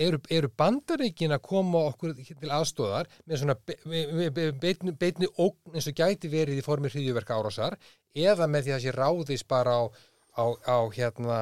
[0.00, 5.96] eru, eru bandaríkin að koma okkur til aðstóðar með svona beitni, beitni ógn eins og
[5.98, 7.76] gæti verið í formi hriðjuverka árásar
[8.16, 9.82] eða með því að sé ráðis bara á,
[10.40, 11.40] á, á hérna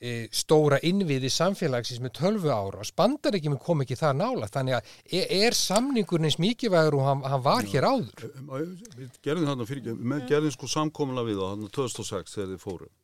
[0.00, 2.92] e, stóra innviði samfélagsins með tölvu árás.
[2.96, 7.44] Bandaríkjum kom ekki það nála þannig að er, er samningurinn eins mikilvægur og hann, hann
[7.44, 8.28] var hér áður?
[8.98, 12.94] Við gerðum þarna fyrir, við gerðum sko samkomla við á 2006 þegar þið fórum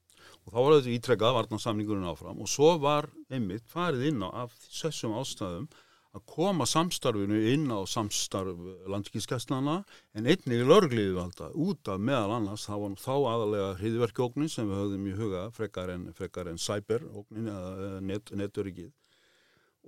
[0.51, 2.41] og þá var þetta ítrekkað varnarsamningurinn áfram.
[2.43, 5.69] Og svo var einmitt farið inn á af þessum ástæðum
[6.11, 8.59] að koma samstarfinu inn á samstarf
[8.91, 9.77] landskískesslana
[10.19, 15.07] en einnig lörgliði valda út af meðal annars var þá aðalega hriðverkjóknin sem við höfðum
[15.07, 18.91] í huga frekar en, en cyberóknin eða net, neturíkið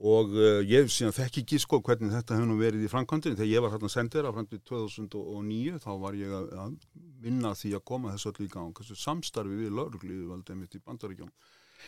[0.00, 3.50] og uh, ég síðan þekk ekki sko hvernig þetta hefur nú verið í framkvæmdini þegar
[3.50, 6.76] ég var hérna sendir af fram til 2009 þá var ég að, að
[7.22, 10.82] vinna því að koma þessu öll í gang þessu samstarfi við lörgliði valda mitt í
[10.82, 11.30] bandaríkjum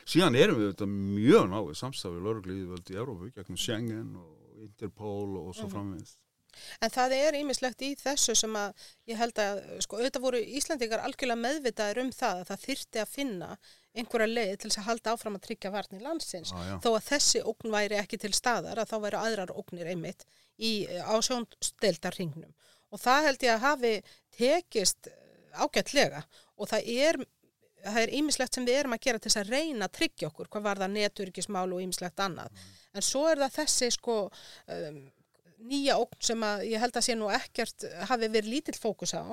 [0.03, 5.55] síðan erum við þetta mjög náðu samstafið lörgliðvöld í Európu gegnum Schengen og Interpol og
[5.55, 5.75] svo mhm.
[5.75, 6.19] framvegist.
[6.81, 11.05] En það er ímislegt í þessu sem að ég held að, sko, auðvitað voru Íslandingar
[11.05, 13.51] algjörlega meðvitaður um það að það þyrti að finna
[13.95, 16.55] einhverja leið til þess að halda áfram að tryggja varni landsins.
[16.55, 20.27] Ah, þó að þessi ógn væri ekki til staðar, að þá væri aðrar ógnir einmitt
[20.59, 20.73] í
[21.15, 22.51] ásjónsdeltarringnum.
[22.95, 23.95] Og það held ég að hafi
[24.35, 25.11] tekist
[25.55, 26.25] ágætlega
[26.59, 27.25] og það er
[27.85, 30.51] það er ýmislegt sem við erum að gera til þess að reyna að tryggja okkur
[30.53, 32.73] hvað var það neturikismál og ýmislegt annað mm.
[32.97, 35.01] en svo er það þessi sko um,
[35.69, 39.25] nýja ógn sem að ég held að sé nú ekkert hafi verið lítill fókus á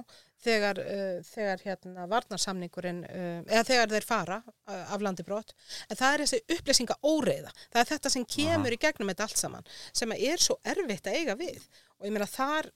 [0.42, 5.56] þegar, uh, þegar hérna varnarsamningurinn uh, eða þegar þeir fara uh, af landi brott
[5.90, 8.78] en það er þessi upplýsinga óreiða það er þetta sem kemur Aha.
[8.78, 11.60] í gegnum þetta allt saman sem er svo erfitt að eiga við
[12.00, 12.72] og ég meina þar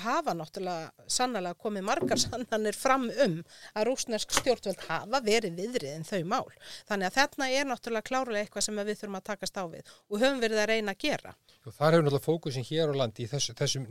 [0.00, 3.36] hafa náttúrulega sannlega komið margar sannanir fram um
[3.74, 6.50] að rúsnesk stjórnvöld hafa verið viðrið en þau mál.
[6.88, 10.22] Þannig að þarna er náttúrulega klárlega eitthvað sem við þurfum að takast á við og
[10.22, 11.34] höfum verið að reyna að gera.
[11.66, 13.86] Og þar hefur náttúrulega fókusin hér á landi í þess, þessum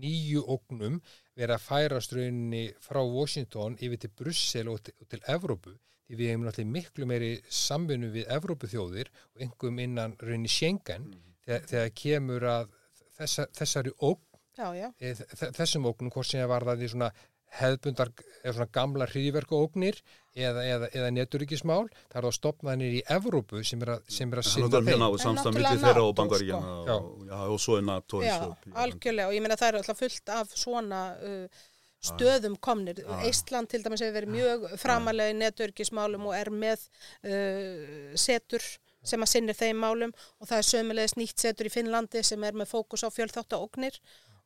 [0.00, 1.00] nýju ógnum
[1.36, 5.74] verið að færa ströunni frá Washington yfir til Brussel og til, og til Evrópu
[6.10, 11.12] því við hefum náttúrulega miklu meiri samfunnu við Evrópuþjóðir og einhverjum innan raunni Schengen mm
[11.12, 11.36] -hmm.
[11.44, 12.72] þegar, þegar kemur að
[13.18, 14.26] þessa, þessari ógn
[14.58, 14.88] já, já.
[14.98, 15.14] E,
[15.58, 17.12] þessum ógnum, hvort sem var það í svona
[17.60, 18.12] hefðbundar,
[18.44, 20.00] eða svona gamla hriðverku ógnir
[20.34, 24.42] eða, eða, eða neturíkismál, það er þá stopnaðinir í Evrópu sem er að, sem er
[24.42, 24.86] að sinna þeim.
[24.86, 26.98] Það er náðu samstafnildi þeirra og bangaríkjana sko.
[26.98, 28.22] og, og svo er NATO.
[28.24, 28.36] Já,
[28.84, 31.64] algjörlega og ég meina það er alltaf fullt af svona uh,
[32.10, 33.02] stöðum komnir.
[33.24, 36.86] Eistland til dæmis hefur verið mjög framalega í neturíkismálum og er með
[37.26, 38.64] uh, setur
[39.06, 42.56] sem að sinnir þeim málum og það er sömulegis nýtt setur í Finnlandi sem er
[42.56, 43.96] með fókus á fjölþáttaóknir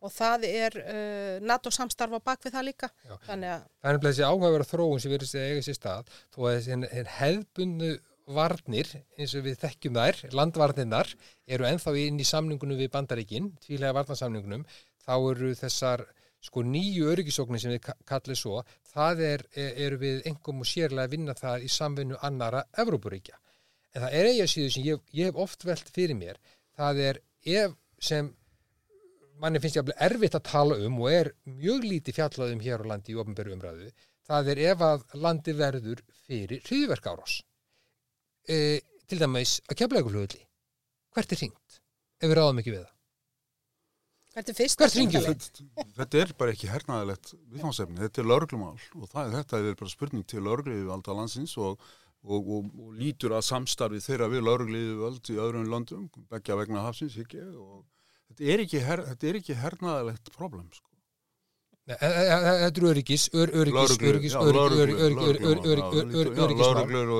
[0.04, 2.90] og það er uh, NATO samstarf á bakvið það líka.
[3.26, 7.06] Það er nefnilega þessi áhugaverða þróun sem verður að eiga sér stað þó að þessi
[7.18, 7.92] hefðbundu
[8.34, 8.88] varnir
[9.18, 11.10] eins og við þekkjum þær, landvarnirnar
[11.56, 14.64] eru enþá inn í samningunum við bandaríkinn, tvílega varnarsamningunum,
[15.04, 16.06] þá eru þessar
[16.44, 18.62] sko nýju öryggisóknir sem við kallum svo,
[18.92, 23.38] það er, eru við engum og sérlega að vinna það í samvinnu annara Evrópuríkja.
[23.94, 26.40] En það er eiga síðu sem ég, ég hef oft velt fyrir mér,
[26.76, 27.20] það er
[27.64, 28.32] ef sem
[29.42, 32.84] manni finnst ég að bli erfitt að tala um og er mjög lítið fjallaðum hér
[32.84, 33.90] á landi í ofnbæru umræðu,
[34.28, 37.38] það er ef að landi verður fyrir hriðverk árás.
[38.48, 40.42] E, til dæmis að kemla eitthvað flugulli.
[41.14, 41.80] Hvert er hringt?
[42.20, 42.92] Ef við ráðum ekki við það.
[44.34, 44.80] Hvert er fyrst?
[44.80, 45.44] Hvert ringjum við?
[45.94, 48.00] Þetta er bara ekki hernaðilegt viðfáðsefni.
[48.02, 51.84] Þetta er lauruglumál og það er þetta er bara spurning til laurugliðu alltaf landsins og,
[52.24, 56.82] og, og, og lítur að samstarfi þeirra við laurugliðu völd í öðrum landum, begja vegna
[56.82, 57.84] hafsins ekki og
[58.30, 60.88] þetta er ekki, her, þetta er ekki hernaðalegt problem sko.
[61.84, 64.46] Þetta eru öryggis öryggis öryggis og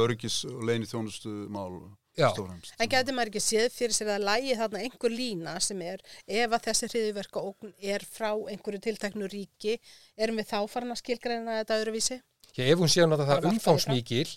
[0.06, 1.82] öryggis og leini þjónustu mál
[2.14, 6.52] En getur maður ekki séð fyrir sér að lægi þarna einhver lína sem er ef
[6.52, 9.74] að þessi hriðiverka ógn er frá einhverju tiltaknu ríki
[10.14, 12.20] erum við þá farin að skilgreina þetta öðruvísi?
[12.54, 14.28] Já, ef hún sé að það umfangsmíkil,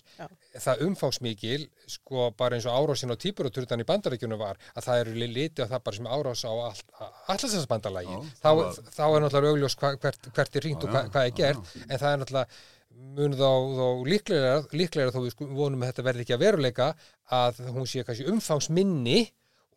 [0.58, 0.80] það.
[0.88, 5.62] Umfangsmíkil, sko bara eins og árásin á týpuruturðan í bandaríkjunum var, að það eru litið
[5.64, 6.52] að það bara sem árás á
[7.30, 8.50] allarsessbandalagi, þá,
[8.96, 11.84] þá er náttúrulega augljós hvert, hvert er ringt og hva, hvað er gert, já.
[11.86, 12.58] en það er náttúrulega
[13.18, 16.88] mun þá, þá líklega, líklega þó við sko, vonum að þetta verði ekki að veruleika
[17.38, 19.20] að hún sé kannski umfangsminni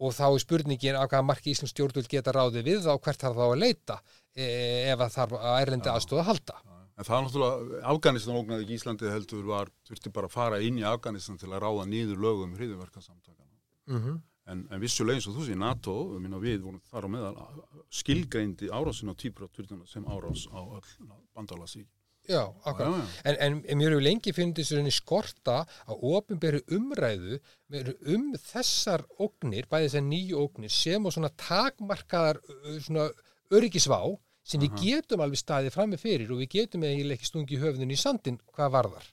[0.01, 3.37] og þá er spurningin af hvaða marki Íslands stjórnvöld geta ráði við þá hvert þarf
[3.37, 4.01] þá að leita
[4.33, 4.45] e,
[4.89, 6.61] ef það þarf að erlendi aðstóða að halda.
[7.01, 10.77] En það er náttúrulega, Afganistan ógnaði ekki Íslandi heldur var, þurfti bara að fara inn
[10.77, 13.57] í Afganistan til að ráða nýður lögum hriðiverkarsamtakana.
[13.89, 14.19] Mm -hmm.
[14.51, 17.35] En, en vissulega eins og þú sé, NATO, minna, við vorum þar á meðal
[17.89, 20.61] skilgreindi árásin á týpuraturðuna sem árás á
[21.33, 21.89] bandalasík.
[22.29, 23.01] Já, akkurat.
[23.25, 27.39] En, en, en mér hefur lengi þessu skorta að ofinberi umræðu
[28.13, 32.41] um þessar ógnir, bæði þessar nýju ógnir sem og svona takmarkaðar
[32.77, 33.09] svona
[33.49, 34.03] öryggisvá
[34.43, 37.93] sem við getum alveg staðið fram með fyrir og við getum eiginlega ekki stungi höfðun
[37.93, 39.09] í sandin hvað varðar.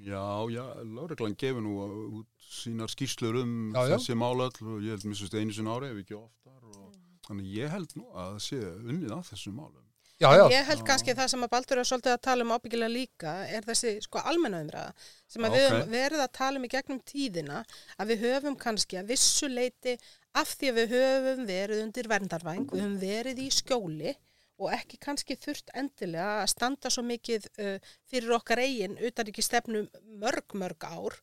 [0.00, 1.74] Já, já, Láreglann gefur nú
[2.22, 3.96] út sínar skýrslur um já, já.
[3.96, 7.02] þessi málöll og ég held misust einu sinna ári ef ekki oftar og mm.
[7.26, 9.88] þannig ég held nú að það sé unnið að þessum málum.
[10.22, 12.92] Já, já, ég held kannski það sem að Baldur er svolítið að tala um ábyggilega
[12.92, 14.92] líka er þessi sko almenna umræða
[15.34, 17.62] sem að Já, við verið að tala um í gegnum tíðina
[17.96, 19.96] að við höfum kannski að vissu leiti
[20.38, 24.14] af því að við höfum verið undir verndarvæng, við höfum verið í skjóli
[24.62, 29.42] og ekki kannski þurft endilega að standa svo mikið uh, fyrir okkar eigin utan ekki
[29.42, 29.88] stefnu
[30.22, 31.18] mörg, mörg ár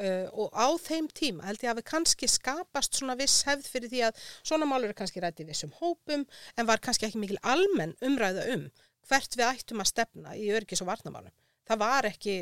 [0.00, 3.92] uh, og á þeim tíma held ég að við kannski skapast svona viss hefð fyrir
[3.92, 7.40] því að svona málur er kannski rætt í vissum hópum en var kannski ekki mikil
[7.42, 8.68] almenn umræða um
[9.10, 11.32] hvert við ættum að stefna í örgis og varnamálum.
[11.66, 12.36] Það var ekki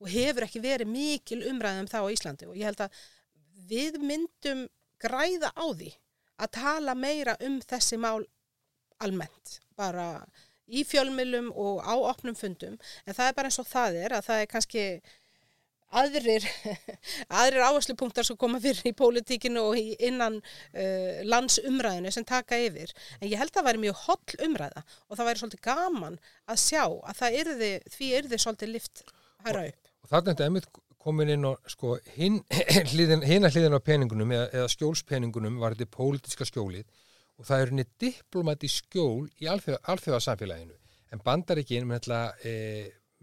[0.00, 3.00] og hefur ekki verið mikil umræða um það á Íslandi og ég held að
[3.70, 4.66] við myndum
[5.00, 5.90] græða á því
[6.40, 8.22] að tala meira um þessi mál
[9.00, 10.24] almennt, bara
[10.70, 14.26] í fjölmilum og á opnum fundum, en það er bara eins og það er að
[14.28, 14.84] það er kannski
[15.90, 16.46] aðrir,
[17.40, 22.92] aðrir áherslupunktar sem koma fyrir í pólitíkinu og í innan uh, landsumræðinu sem taka yfir.
[23.20, 26.62] En ég held að það væri mjög holl umræða og það væri svolítið gaman að
[26.66, 29.04] sjá að það yrði, því yrði svolítið lift
[29.46, 29.92] hæra upp.
[30.00, 32.40] og þarna er þetta einmitt komin inn og sko hinn
[33.30, 36.84] hina hliðin á peningunum eða, eða skjólspeningunum var þetta pólitíska skjólið
[37.40, 40.76] og það er henni diplomatísk skjól í alþjóða, alþjóðasamfélaginu
[41.10, 42.52] en bandaríkin með þetta e,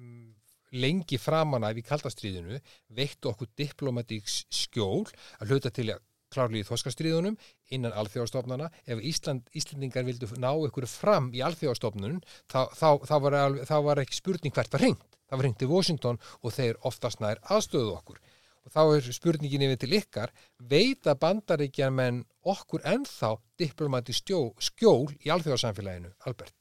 [0.01, 0.33] m,
[0.77, 2.59] lengi framan af í kaldastriðinu
[2.97, 5.05] veittu okkur diplomatíks skjól
[5.41, 7.37] að hluta til að klárlega í þoskastríðunum
[7.75, 8.69] innan alþjóðastofnana.
[8.85, 12.19] Ef Ísland, Íslandingar vildu ná ykkur fram í alþjóðastofnunum
[12.51, 13.37] þá, þá, þá, var,
[13.69, 15.07] þá var ekki spurning hvert var hringt.
[15.27, 18.21] Það var hringt í Washington og þeir oftast nær aðstöðu okkur.
[18.67, 20.35] Og þá er spurningin yfir til ykkar
[20.71, 26.56] veita bandaríkjar menn okkur ennþá diplomati skjól í alþjóðarsamfélaginu, Albert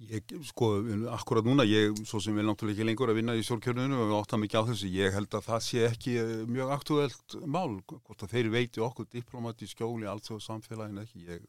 [0.00, 0.70] Ég, sko,
[1.12, 4.38] akkurat núna, ég, svo sem vil náttúrulega ekki lengur að vinna í stjórnkjörnunu og átta
[4.40, 8.32] mikið á þessu, ég held að það sé ekki eh, mjög aktuelt mál, hvort að
[8.32, 11.44] þeir veiti okkur diplomati skjóli allt þjóð samfélaginu ekki, ég,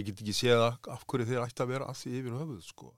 [0.00, 2.88] ég get ekki séð af hverju þeir ætti að vera að því yfir höfuð, sko.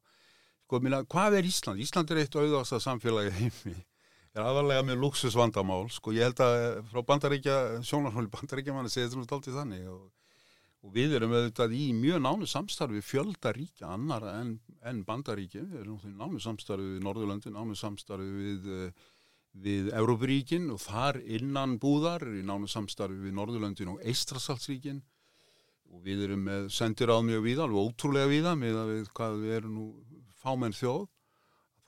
[0.63, 1.83] Sko, minna, hvað er Ísland?
[1.83, 3.75] Ísland er eitt auðvast að samfélagi heimi,
[4.31, 9.11] er aðalega með luxusvandamál, sko, ég held að eh, frá bandaríkja, sjónarhóli bandaríkja manni segir
[9.11, 10.05] þetta dálítið þannig og
[10.85, 15.81] og við erum auðvitað í mjög nánu samstarfi fjölda ríkja annara en, en bandaríki, við
[15.81, 19.07] erum nánu samstarfi við Norðurlöndin, nánu samstarfi við, eh,
[19.65, 25.01] við Európaríkin og þar innan búðar í nánu samstarfi við Norðurlöndin og Eistrasaltsríkin
[25.95, 29.41] og við erum með sendir á mjög víða, alveg ótrúlega víða með að við hvað
[29.41, 29.87] við erum nú
[30.45, 31.07] fámenn þjóð,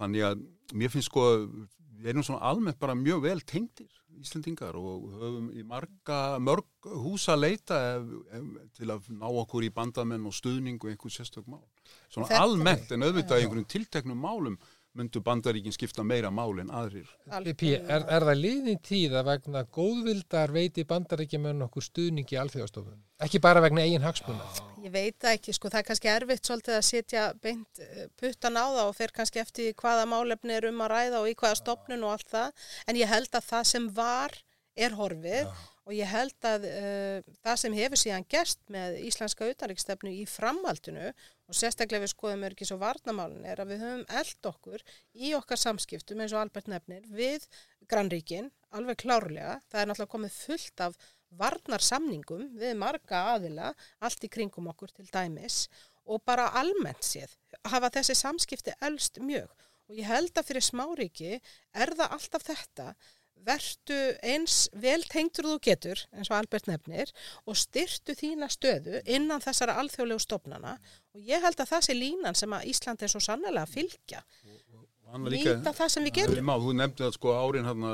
[0.01, 1.27] þannig að mér finnst sko,
[2.01, 7.27] við erum svona almennt bara mjög vel tengdir Íslendingar og höfum í marga, mörg hús
[7.33, 8.07] að leita ef,
[8.39, 8.47] ef,
[8.79, 11.63] til að ná okkur í bandamenn og stuðning og einhver sérstök mál.
[12.09, 14.59] Svona Þetta- almennt en auðvitað í einhverjum tilteknum málum
[14.97, 17.09] myndu bandaríkin skipta meira mál en aðrir.
[17.29, 22.99] P, er, er það liðin tíð að vegna góðvildar veiti bandaríkjumenn okkur stuðning í alþjóðastofun?
[23.27, 24.49] Ekki bara vegna eigin hagsmuna?
[24.85, 28.59] Ég veit það ekki, sko, það er kannski erfitt svolítið að setja beint eh, puttan
[28.61, 31.61] á það og fer kannski eftir hvaða málefni er um að ræða og í hvaða
[31.63, 32.69] stopnun og allt það.
[32.87, 34.37] En ég held að það sem var
[34.77, 35.49] er horfið
[35.87, 41.13] og ég held að uh, það sem hefur síðan gerst með íslenska utanriksstefnu í framhaldinu
[41.47, 45.63] og sérstaklega við skoðum örgis og varnamálun er að við höfum eld okkur í okkar
[45.63, 47.47] samskiptum eins og Albert nefnir við
[47.91, 49.61] grannríkin, alveg klárlega.
[49.71, 50.97] Það er náttúrulega komið fullt af
[51.37, 55.67] varnarsamningum við marga aðila, allt í kringum okkur til dæmis
[56.07, 57.33] og bara almennt séð
[57.71, 59.51] hafa þessi samskipti elst mjög
[59.87, 62.87] og ég held að fyrir smáríki er það alltaf þetta
[63.47, 63.97] vertu
[64.27, 67.13] eins vel tengtur þú getur, eins og Albert nefnir
[67.47, 70.77] og styrtu þína stöðu innan þessara alþjóðlegu stofnana.
[71.15, 74.23] Og ég held að það sé línan sem að Ísland er svo sannlega að fylgja.
[75.07, 77.93] Nýta það sem við gerum þú nefndi að sko árin hérna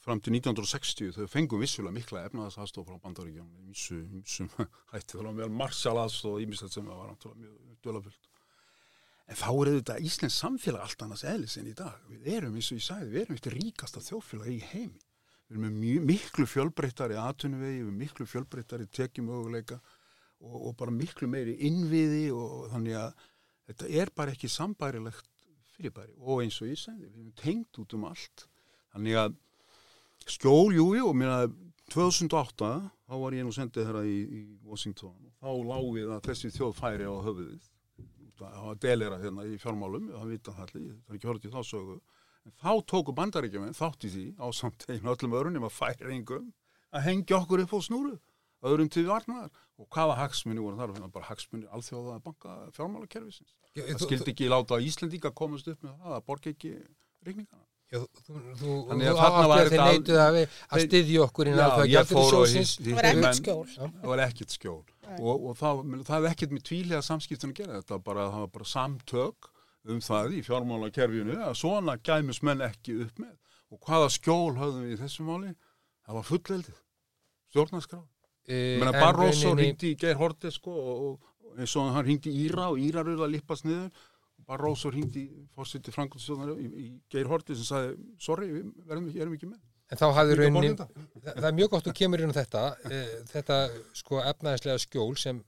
[0.00, 4.48] fram til 1960 þau fengum vissulega mikla efnaðasastof frá bandaríkjum ímsu, ímsum
[4.94, 8.25] hætti þá meðal Marshall aðstof og ímislegt sem var náttúrulega mjög dölafullt
[9.26, 11.98] en þá er þetta Íslands samfélag allt annars eðlis en í dag.
[12.10, 15.02] Við erum eins og ég sagði, við erum eftir ríkasta þjóðfélag í heimi.
[15.46, 21.28] Við erum með miklu fjölbreyttari atunvegi, við erum miklu fjölbreyttari tekjumöguleika og, og bara miklu
[21.30, 23.26] meiri innviði og þannig að
[23.70, 25.30] þetta er bara ekki sambærilegt
[25.74, 26.14] fyrirbæri.
[26.22, 28.46] Og eins og ég sagði, við erum tengt út um allt.
[28.94, 29.38] Þannig að
[30.26, 31.56] skjól, jú, jú, og mér að
[31.94, 32.70] 2008,
[33.06, 36.72] þá var ég nú sendið þeirra í, í Washington og þá lágið að þessi þjóð
[36.80, 37.68] færi á höfuðið
[38.40, 41.62] það var delera hérna í fjármálum það vita það allir, það er ekki horfðið þá
[41.70, 41.98] sögu.
[42.46, 46.50] En þá tóku bandaríkjumenn þátt í því á samt einu öllum öðrunum að færi engum
[46.94, 48.14] að hengja okkur upp á snúru
[48.66, 49.50] öðrum til varnar.
[49.76, 54.46] Og hvaða hagsmunni voru þar, það var bara hagsmunni alþjóða banka fjármálakerfisins það skildi ekki
[54.48, 56.70] láta Íslendinga komast upp með það, það borgi ekki
[57.26, 57.64] reikningana.
[57.92, 60.38] Já, þú, þú, Þannig að þarna var að þetta að, að
[60.72, 61.84] Þeir- styðja okkur inn á það
[63.76, 64.80] Það var ekkert skjól.
[65.20, 68.50] Og, og það, það hefði ekkert með tvílega samskiptun að gera þetta bara, það var
[68.56, 69.50] bara samtök
[69.86, 73.36] um það í fjármálakerfinu að svona gæmis menn ekki upp með.
[73.74, 75.52] Og hvaða skjól höfðum við í þessu máli?
[76.06, 76.82] Það var fulleldið
[77.52, 78.02] stjórnarskrá.
[78.46, 80.98] Eh, Menna en Barroso rauninni- ringdi í Geir Hortes sko, og,
[81.46, 83.90] og eins og hann ringdi Íra og Íra ruða að lippast niður.
[84.46, 85.24] Barroso ringdi
[85.56, 88.92] fórsiti Frankfurtstjóðnar í, í Geir Hortes sem sagði sorry, við
[89.22, 92.38] erum ekki með En þá hafði borðið það, er mjög gott að kemur inn á
[92.40, 93.58] þetta, e, þetta
[93.94, 95.42] sko efnaðislega skjól sem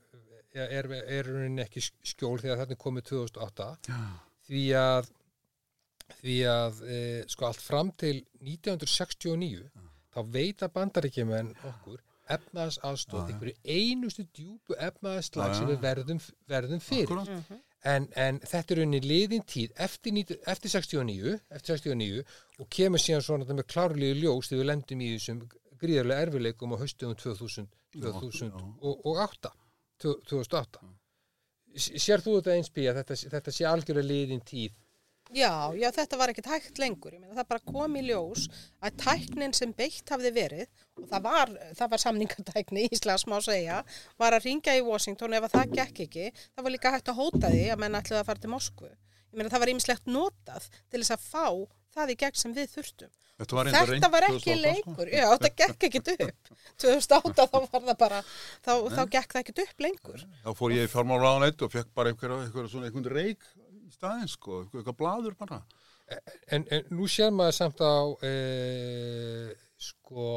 [0.55, 3.97] er, er rauninni ekki skjól þegar þetta er komið 2008 Já.
[4.47, 5.09] því að,
[6.21, 6.99] því að e,
[7.35, 9.67] sko allt fram til 1969
[10.09, 11.99] þá veita bandaríkjumenn okkur
[12.29, 13.33] efnaðs aðstóð, Já, já.
[13.33, 15.71] einhverju einustu djúpu efnaðslag Já, sem já.
[15.73, 17.09] við verðum, verðum fyrir.
[17.09, 17.63] Akkúrat.
[17.87, 22.23] En, en þetta er unni liðin tíð eftir, 90 eftir 69 eftir 69
[22.59, 25.39] og kemur síðan svona með klárlegu ljós þegar við lendum í þessum
[25.79, 29.53] gríðarlega erfileikum á haustum 2000, 2008
[30.03, 30.83] 2008
[31.79, 34.75] S- Sér þú þetta eins bí að þetta, þetta sé algjörlega liðin tíð
[35.29, 37.13] Já, já, þetta var ekkert hægt lengur.
[37.13, 38.47] Ég meina, það bara kom í ljós
[38.81, 43.37] að tæknin sem beitt hafði verið, og það var, það var samningatækni í Íslands má
[43.45, 43.83] segja,
[44.17, 46.31] var að ringja í Washington ef að það gekk ekki.
[46.55, 48.89] Það var líka hægt að hóta því að menn ætluði að fara til Moskvu.
[49.29, 51.47] Ég meina, það var ýmislegt notað til þess að fá
[51.93, 53.13] það í gegn sem við þurftum.
[53.39, 54.55] Þetta var, Þetta var ekki 2008, sko.
[54.65, 56.49] lengur, já, þetta gekk ekkit upp.
[56.83, 58.17] 2008 þá var það bara,
[58.65, 60.25] þá, þá gekk það ekkit upp lengur.
[60.43, 63.47] Þá fór ég í fjármálaráðanætt og fekk bara einhverja, einhverja svona einhvern reik
[63.89, 65.59] í staðinn sko, eitthvað, blaður bara.
[66.53, 68.33] en, en nú sér maður samt á e,
[69.89, 70.29] sko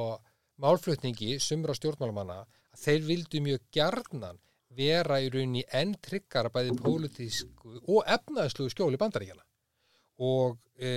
[0.63, 4.41] málflutningi sumra stjórnmálamanna að þeir vildu mjög gjarnan
[4.77, 9.45] vera í rauninni enn tryggara bæði pólitísku og efnaðslugu skjóli bandaríkjana
[10.23, 10.91] og e,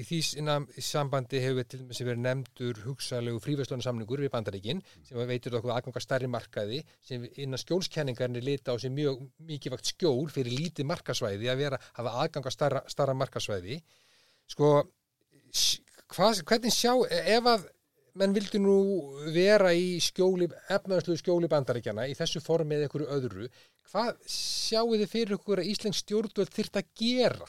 [0.00, 5.20] í því sinna- í sambandi hefur til dæmis verið nefndur hugsalegu fríverslunarsamningur við bandaríkin sem
[5.28, 10.56] veitur okkur aðganga stærri markaði sem innan skjólskenningarnir lita á sig mjög mikilvægt skjól fyrir
[10.56, 13.80] lítið markasvæði að vera hafa aðganga starra, starra markasvæði
[14.48, 14.70] sko
[16.14, 17.68] hvað, hvernig sjá ef að
[18.14, 18.76] menn vildi nú
[19.34, 23.48] vera í skjóli, efnaðslu skjóli bandaríkjana í þessu formi eða einhverju öðru
[23.90, 27.48] hvað sjáu þið fyrir ykkur að Íslensk stjórnvöld þyrft að gera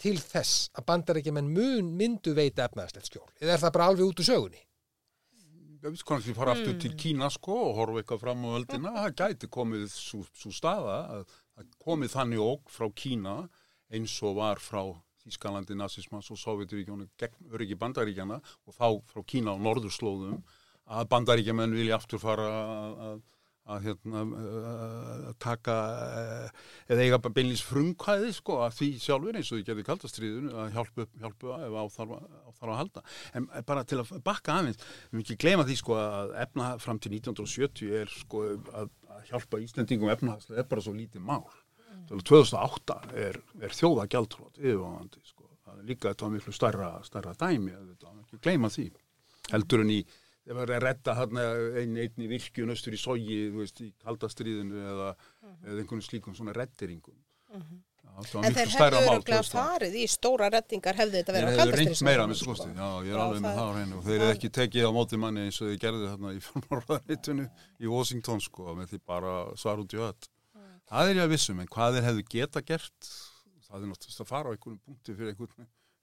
[0.00, 4.22] til þess að bandaríkjaman mun myndu veita efnaðslegt skjól eða er það bara alveg út
[4.22, 4.64] úr sögunni?
[5.80, 9.14] Ég veist kannski fara aftur til Kína sko og horfa eitthvað fram á öldina, það
[9.16, 13.36] gæti komið svo staða að að komið þannig óg frá Kína
[13.92, 14.82] eins og var frá
[15.20, 20.38] Þískalandi, Nazismans og Sovjeturíkjónu gegn öryggi bandaríkjana og þá frá Kína á norðurslóðum
[20.90, 23.20] að bandaríkjamenn vilja aftur fara að,
[23.66, 24.22] að, að, hérna,
[24.70, 25.76] að taka
[26.20, 30.54] eh, eða eiga bara beinlýs frumkvæði sko að því sjálfur eins og þið gerði kaldastriðinu
[30.62, 33.04] að hjálpu, hjálpu ef á þarf, á þarf að halda.
[33.38, 37.02] En bara til að bakka aðeins við erum ekki gleyma því sko að efna fram
[37.02, 41.44] til 1970 er sko að, að hjálpa Íslendingum efnahagslega er bara svo lítið mál.
[41.90, 42.22] Mm.
[42.22, 45.40] 2008 er, er þjóða gjaldtrótt yfirvonandi sko
[45.86, 48.86] líka þetta var miklu stærra, stærra dæmi að þetta ekki gleyma því.
[49.50, 50.00] Heldur en í
[50.50, 51.44] ef það er að redda hérna
[51.80, 55.12] einn einn í virkjun östur í sogi, þú veist, í kaldastriðinu eða,
[55.62, 57.14] eða einhvern slíkum svona redderingum.
[57.50, 59.52] Já, það var En þeir hefðu öruglega 2008.
[59.54, 62.54] farið í stóra reddingar hefði þetta Þeir verið á hefðu reynt kaldastríðsárunum, meira með sko.
[62.60, 64.92] já, ég er Já, alveg með það- á hreinu og þeir eru ekki tekið á
[64.96, 67.46] móti manni eins og þeir gerðu þarna í fjármáraðarreitinu
[67.80, 70.28] í Washington sko, með því bara svar út í öll.
[70.90, 73.10] Það er ég að vissum, en hvað þeir hefðu geta gert,
[73.70, 75.34] það er náttúrulega að fara á einhvern punkti fyrir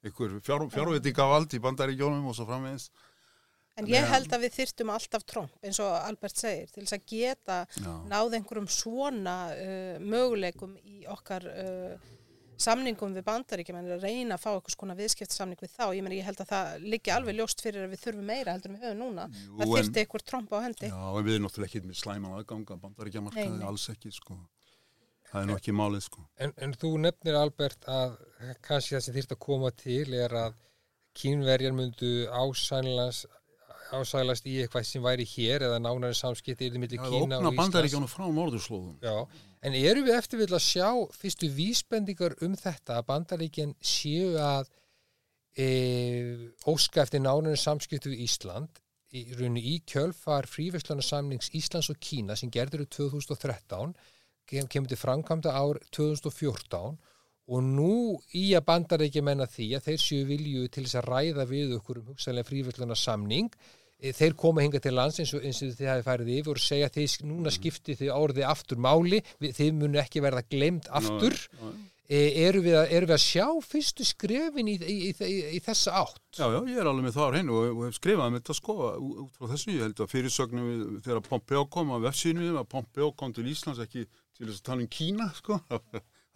[0.07, 2.87] einhver fjár, fjárveitingavald í bandaríkjónum og svo framvegis.
[3.77, 7.09] En ég held að við þyrftum alltaf tromp, eins og Albert segir, til þess að
[7.11, 7.91] geta Já.
[8.09, 12.15] náð einhverjum svona uh, möguleikum í okkar uh,
[12.57, 15.85] samningum við bandaríkjum en að reyna að fá eitthvað skona viðskiptsamning við þá.
[15.93, 18.71] Ég meni, ég held að það liggi alveg ljóst fyrir að við þurfum meira heldur
[18.71, 19.27] en við höfum núna.
[19.29, 20.89] Jú, það þyrfti eitthvað tromp á hendi.
[20.89, 24.39] Já, en við erum náttúrulega ekki með slæman aðganga, bandaríkjamarkaði, alls ekki, sko.
[25.27, 26.25] Það er nú ekki málið, sko.
[26.41, 28.17] En, en þú nefnir Albert að
[28.65, 30.57] kannski það sem þýrt að koma til er að
[31.17, 33.27] kínverjar myndu ásælast,
[33.93, 37.59] ásælast í eitthvað sem væri hér eða nánari samskipti yfir milli Það Kína og Íslands.
[39.61, 44.69] en eru við eftir vil að sjá fyrstu vísbendingar um þetta að bandaríkinn séu að
[45.57, 45.67] e,
[46.67, 48.83] óska eftir nánari samskipti við Ísland
[49.15, 53.95] í í kjölfar fríverslunarsamnings Íslands og Kína sem gerður í 2013
[54.47, 56.97] kem, kemur til framkvæmda ár 2014
[57.47, 61.47] og nú í að bandaríkja menna því að þeir séu vilju til þess að ræða
[61.47, 63.51] við okkur um hugsanlega fríverslunarsamning
[63.97, 66.61] Eh, þeir koma hinga til lands eins og, eins og þið hafi farið yfir og
[66.61, 70.89] segja að þið, núna skipti þið orðið aftur máli, við, þið munu ekki verða glemt
[70.99, 71.71] aftur Já, já.
[72.05, 75.95] e, eru, við að, eru við að sjá fyrstu skrefin í, í, í, í, þessa
[76.03, 76.21] átt?
[76.37, 78.77] Já, já, ég er alveg með það á hreinu og, hef skrifað með þetta sko
[79.07, 80.69] út frá þessu, ég held að fyrirsögnum
[81.07, 84.85] þegar Pompeo kom á vefsínu að Pompeo kom til Íslands ekki til þess að tala
[84.85, 85.57] um Kína sko,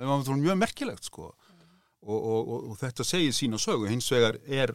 [0.01, 1.31] það var mjög merkilegt sko.
[2.01, 4.73] Og, og, og, og þetta segir sína sögu, hins vegar er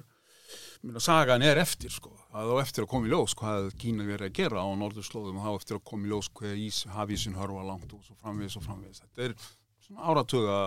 [0.87, 2.12] minna, sagan er eftir sko.
[2.31, 5.41] Það á eftir að koma í ljós hvað Kína verið að gera á norðurslóðum.
[5.41, 8.14] Og það á eftir að koma í ljós hvað ís, hafísin hörfa langt og svo
[8.22, 9.03] framvegis og framvegis.
[9.03, 9.37] Þetta er
[9.89, 10.61] svona áratuga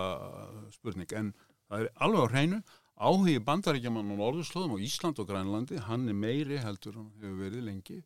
[0.76, 1.16] spurning.
[1.16, 1.32] En
[1.70, 2.62] það er alveg á hreinu
[3.00, 7.64] áhugi bandaríkjaman á norðurslóðum og Ísland og Grænlandi, hann er meiri heldur hann hefur verið
[7.64, 8.04] lengi en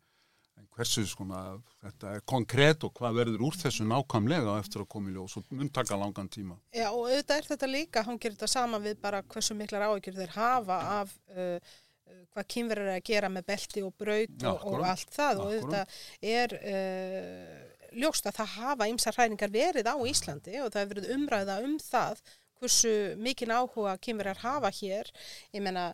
[0.75, 1.43] hversu svona,
[1.85, 5.53] þetta er konkrétt og hvað verður úr þessu nákvæmlega eftir að koma í ljós og
[5.55, 6.59] mun taka langan tíma.
[6.75, 10.19] Já, og auðvitað er þetta líka, hann gerir þetta sama við bara hversu miklar áhyggjur
[10.19, 14.51] þeir hafa af uh, uh, hvað kynverður er að gera með belti og braut Já,
[14.55, 15.45] og, og allt það.
[15.45, 15.61] Og Akkúrat.
[15.61, 20.97] auðvitað er uh, ljóst að það hafa ymsar hræningar verið á Íslandi og það hefur
[20.97, 22.25] verið umræða um það
[22.65, 25.11] hversu mikinn áhuga kynverjar hafa hér,
[25.55, 25.93] ég menna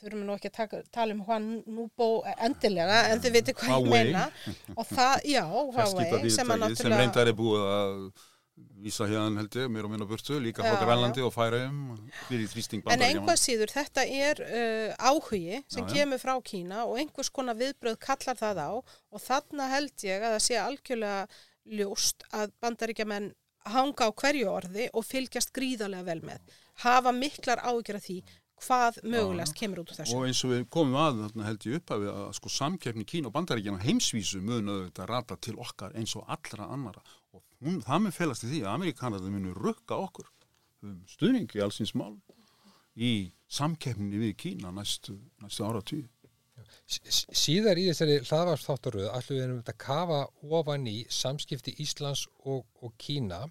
[0.00, 3.76] þurfum nú ekki að taka, tala um Juan Nubo endilega, en þið veitir hvað ég
[3.76, 4.02] Huawei.
[4.10, 4.26] meina.
[4.76, 7.96] Og það, já, Huawei sem að fjarskiptafyrirtæki sem náttúrulega reyndar er búið að
[8.80, 11.76] vísa hérna held ég, mér og minna burtu, líka frá Grænlandi og Færaum
[12.92, 17.30] En bandaríkjaman einhvað síður, þetta er uh, áhugi sem Já, kemur frá Kína og einhvers
[17.32, 18.70] konar viðbröð kallar það á.
[19.12, 21.22] Og þarna held ég að það sé algjörlega
[21.80, 23.30] ljóst að bandaríkjamenn
[23.70, 26.54] hanga á hverju orði og fylgjast gríðarlega vel með.
[26.84, 28.20] Hafa miklar áhyggjur af því
[28.64, 30.16] hvað mögulegast kemur út úr þessu.
[30.16, 33.06] og eins og við komum að þarna held ég upp að, við, að sko samkeppni
[33.08, 37.02] Kína og bandaríkjana heimsvísu munu þetta rata til okkar eins og allra annara
[37.32, 40.30] og hún, það mun felast í því að Amerikanarði munu rukka okkur
[40.86, 42.16] um stuðningi allsins mál
[42.96, 46.08] í samkeppni við Kína næstu, næstu ára tíu
[46.90, 50.18] Síðar í þessari hlaðvarsþáttaröð ætlum við erum að kafa
[50.58, 53.44] ofan í samskipti Íslands og, og Kína.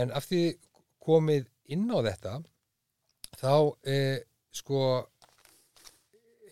[0.00, 0.56] En af því
[1.04, 2.34] komið inn á þetta
[3.40, 3.54] þá
[3.90, 4.18] eh,
[4.54, 4.80] sko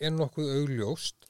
[0.02, 1.28] er nokkuð augljóst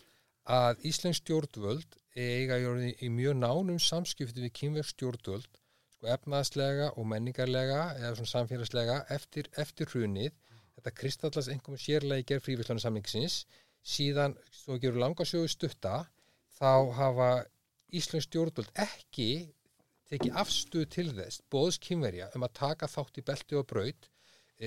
[0.49, 5.61] að Íslensk stjórnvöld eiga í, í mjög nánum samskipti við kínverk stjórnvöld
[5.97, 10.33] sko efnaðslega og menningarlega eða svona samfélagslega eftir, eftir hrunið.
[10.77, 13.43] Þetta kristallast einhverjum sérlega í gerð frífislánu samlingsins
[13.83, 16.07] síðan, svo gerur langasjóðu stutta
[16.59, 17.31] þá hafa
[17.93, 19.53] Íslensk stjórnvöld ekki
[20.09, 24.09] tekið afstuð til þess bóðs kynverja um að taka þátt í belti og braut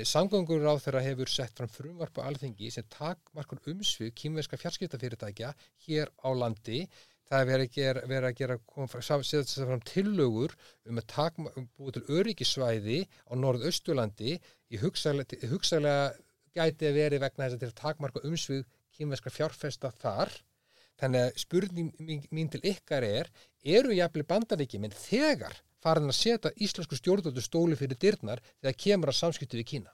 [0.04, 5.54] Samgöngur á þeirra hefur sett fram frumvarp á alþingi sem takmarkur umsvið kýmverska fjarskiptafyrirtækja
[5.86, 6.82] hér á landi.
[7.30, 11.08] Það er verið að gera, verið að gera koma fram, setja setja tillögur um að
[11.14, 16.12] takma, um búið til öryggisvæði á norðausturlandi í hugsalega, hugsalega
[16.56, 18.68] gæti að verið vegna þess að til að takmarka umsvið
[18.98, 20.34] kýmverska fjárfesta þar.
[21.00, 21.96] Þannig að spurning
[22.36, 23.32] mín, til ykkar er,
[23.64, 25.56] eru jafnvel bandaríki, menn þegar
[25.86, 29.94] farin að setja íslensku stjórnvöldu stóli fyrir dyrnar þegar kemur að samskipti við Kína?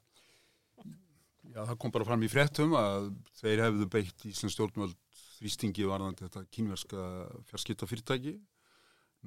[1.51, 3.09] Já, það kom bara fram í fréttum að
[3.41, 4.95] þeir hefðu beitt Íslands stjórnvöld
[5.41, 7.05] þrýstingi varðandi þetta kínverska
[7.49, 8.37] fjarskiptafyrirtæki.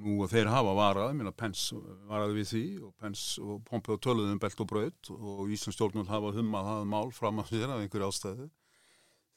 [0.00, 1.76] Nú og þeir hafa varað, ég meina Pence
[2.08, 6.10] varaði við því og Pence og Pompeo töluðu um belt og braut og Íslands stjórnvöld
[6.10, 8.48] hafa hummað það mál fram að sér af einhverju ástæðu.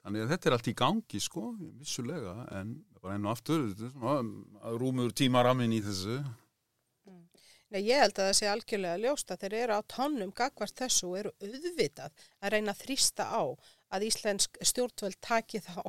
[0.07, 1.45] Þannig að þetta er allt í gangi sko,
[1.81, 4.17] vissulega, en bara enn og aftur, þetta er svona
[4.63, 6.21] að rúmur tímaramin í þessu.
[7.67, 11.09] Nei, ég held að það sé algjörlega ljóst að þeir eru á tannum gagvart þessu
[11.09, 13.43] og eru auðvitað að reyna að þrýsta á
[13.91, 15.81] að Íslensk stjórnvöld taki þá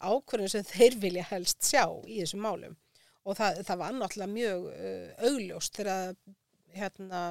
[0.00, 2.76] ákvörðum sem þeir vilja helst sjá í þessum málum.
[3.24, 6.14] Og það, það var náttúrulega mjög uh, augljóst þegar
[6.72, 7.22] hérna,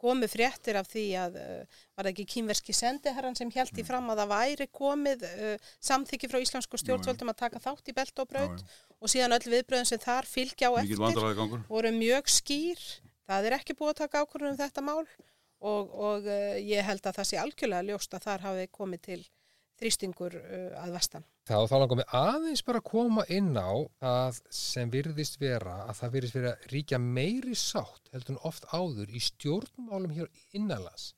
[0.00, 4.22] komið fréttir af því að uh, var ekki kýmverski sendiherran sem held í fram að
[4.22, 8.64] það væri komið uh, samþykki frá íslensku stjórnvöldum að taka þátt í belt og braut
[9.00, 11.00] og síðan öll viðbröðin sem þar fylgja á eftir
[11.68, 12.84] voru mjög skýr.
[13.30, 17.06] Það er ekki búið að taka ákvörðun um þetta mál og, og uh, ég held
[17.06, 19.20] að það sé algjörlega ljóst að þar hafi komið til
[19.82, 21.26] þrýstingur uh, að vestan.
[21.48, 25.96] Þá, þá langar mig aðeins bara að koma inn á það sem virðist vera að
[26.02, 31.10] það virðist vera að ríkja meiri sátt heldur en oft áður í stjórnmálum hér innanlands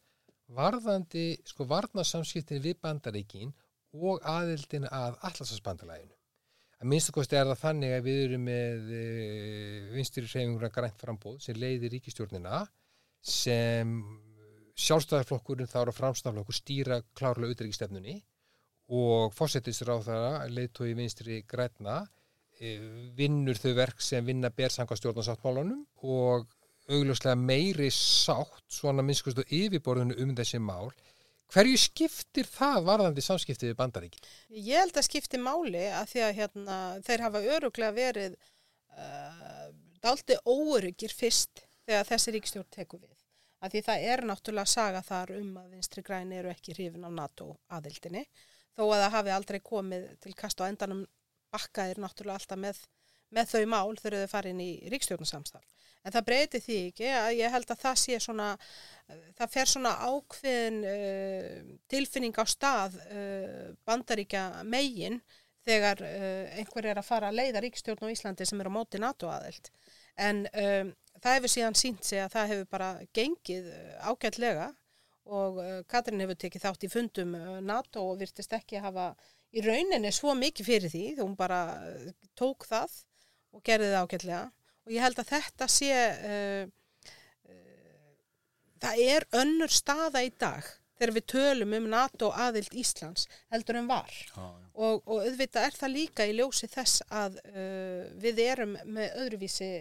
[0.53, 3.53] varðandi sko varnasamskiptin við bandaríkin
[3.95, 6.14] og aðildin að allarsasbandalæginu.
[6.81, 9.03] Að minnstu kosti er það þannig að við erum með e,
[9.95, 12.65] vinstri hreyfingur að grænt frambóð sem leiðir ríkistjórnina
[13.25, 13.95] sem
[14.85, 18.19] sjálfstæðarflokkurinn þá eru framstaflokkur stýra klárlega utryggistefnunni
[18.95, 22.03] og fórsetisráðara leiðtói vinstri græna
[22.59, 22.77] e,
[23.17, 26.51] vinnur þau verk sem vinna bersanga stjórnarsáttmálunum og
[26.91, 30.91] augljóslega meiri sátt svona minnskustu yfirborðinu um þessi mál
[31.53, 34.29] hverju skiptir það varðandi samskiptið við bandaríkin?
[34.55, 39.69] Ég held að skipti máli að því að hérna, þeir hafa öruglega verið uh,
[40.05, 43.13] daldi óöryggir fyrst þegar þessi ríkstjórn tekur við.
[43.65, 47.11] að því það er náttúrulega saga þar um að vinstri græni eru ekki hrifin á
[47.13, 48.25] NATO aðildinni
[48.77, 51.05] þó að það hafi aldrei komið til kast á endanum
[51.55, 52.81] bakkaðir náttúrulega alltaf með,
[53.35, 55.75] með þau mál þegar þau farin í ríkstjórnarsamstarf.
[56.05, 58.49] En það breyti því ekki að ég held að það sé svona,
[59.39, 65.23] það fer svona ákveðin uh, tilfinning á stað uh, bandaríkja megin
[65.65, 69.01] þegar uh, einhver er að fara að leiða ríkstjórn á Íslandi sem er á móti
[69.01, 69.71] NATO aðild.
[70.21, 70.93] En um,
[71.25, 73.73] það hefur síðan sínt sig að það hefur bara gengið
[74.05, 74.69] ágætlega
[75.25, 75.57] og
[75.89, 77.33] Katrin hefur tekið þátt í fundum
[77.65, 79.07] NATO og virtist ekki að hafa
[79.57, 81.63] í rauninni svo mikið fyrir því þú bara
[82.37, 82.93] tók það
[83.55, 84.45] og gerði það ágætlega.
[84.85, 86.65] Og ég held að þetta sé uh,
[87.49, 88.15] uh,
[88.85, 93.91] það er önnur staða í dag þegar við tölum um NATO aðild Íslands heldur en
[93.91, 94.13] var.
[94.13, 94.45] Já.
[94.45, 99.73] og, og auðvitað er það líka í ljósi þess að uh, við erum með öðruvísi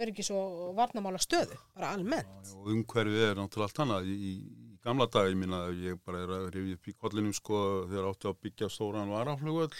[0.00, 2.52] öryggis og varnamála stöðu, bara almennt.
[2.56, 4.10] Og umhverfið er náttúrulega allt annað.
[4.10, 7.62] Í, í gamla dag, ég minna ég bara er að rifja upp í kollinum sko
[7.90, 9.76] þegar áttu að byggja stóran varaflugöld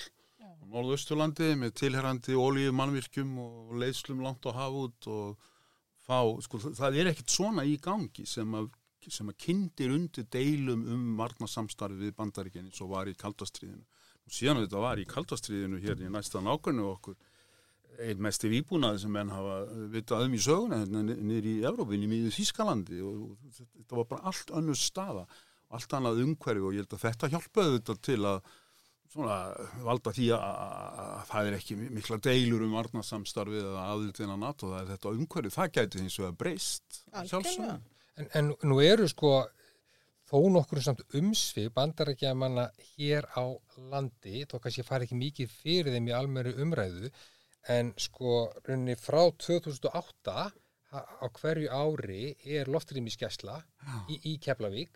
[0.70, 5.48] norðausturlandi með tilherrandi ólíu mannvirkjum og leiðslum langt á hafút og
[6.04, 8.70] fá, sko það er ekkert svona í gangi sem að
[9.08, 14.60] sem að kindir undir deilum um varnasamstarfi við bandaríkjani svo var í kaldastriðinu og síðan
[14.60, 17.16] þetta var í kaldastriðinu hér í næsta nákvæmnu okkur
[18.00, 22.32] einn mest í výbúnaði sem menn hafa vitað um í söguna niður í Evrópinni, í
[22.34, 25.24] Þískalandi og þetta var bara allt önnur staða
[25.70, 28.52] allt annað umhverfi og ég held að þetta hjálpaði þetta til að
[29.10, 29.36] svona
[29.84, 30.42] valda því að,
[31.04, 35.54] að það er ekki mikla deilur um varnasamstarfið eða aðildina NATO, það er þetta umhverfi,
[35.56, 37.80] það gæti eins og að breyst Algjörlega.
[38.20, 39.32] En, en nú eru sko
[40.30, 43.42] þó nokkur samt umsvið bandarækja manna hér á
[43.90, 47.10] landi, þó kannski fari ekki mikið fyrir þeim í almöru umræðu,
[47.74, 48.36] en sko
[48.68, 50.36] runni frá 2008
[50.94, 53.58] ha- á hverju ári er loftrýmiskesla
[54.08, 54.94] í, í Keflavík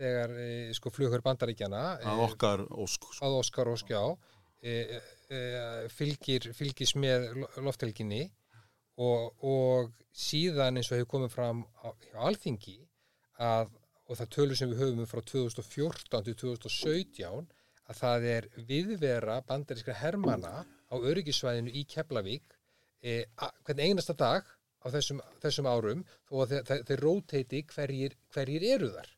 [0.00, 3.26] þegar e, sko flugur bandaríkjana að okkar ósk sko.
[3.26, 4.00] að Óskar Óskjá
[4.62, 4.72] e,
[5.30, 5.40] e,
[5.94, 8.24] fylgir, fylgis með lo- lofthelginni
[8.98, 12.76] og, og síðan eins og hefur komið fram á, á alþingi
[13.42, 13.70] að,
[14.08, 17.48] og það tölur sem við höfum um frá 2014 til 2017
[17.84, 22.54] að það er viðvera bandarískra hermana á öryggisvæðinu í Keflavík
[23.04, 23.24] e,
[23.66, 24.46] hvern einasta dag
[24.84, 29.10] á þessum, þessum árum að þeir, þeir, þeir róteiti hverjir, hverjir eru þar.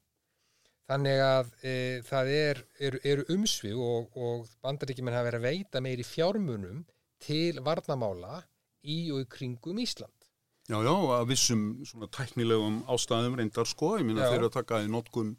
[0.86, 1.72] Þannig að e,
[2.06, 6.84] það er, eru, eru umsvið og, og bandaríkjumenn hafa verið að veita meiri fjármunum
[7.22, 8.44] til varnamála
[8.86, 10.12] í og í kringum Ísland.
[10.66, 14.32] Já, já, að vissum svona tæknilegum ástæðum reyndar sko, ég minna Já.
[14.32, 15.36] þeir eru að taka í notkun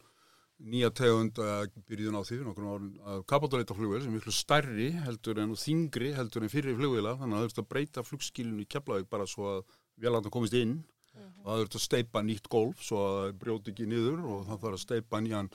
[0.57, 4.87] nýja tegund að byrjun á því nokkur árum að kapatoleita flugvél sem er miklu stærri
[5.05, 8.69] heldur en þingri heldur en fyrir flugvéla þannig að það þurft að breyta flugskilinu í
[8.71, 9.59] Keflavík bara svo að
[10.01, 10.79] vélarna komist inn
[11.17, 14.61] og það þurft að steipa nýtt golf svo að það brjóti ekki niður og það
[14.63, 15.51] þarf að steipa nýjan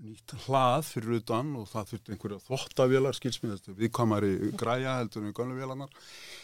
[0.00, 5.60] nýtt hlað fyrir utan og það þurft einhverja þvottavélar skilsmið viðkamari græja heldur en gönnum
[5.60, 5.96] vélarnar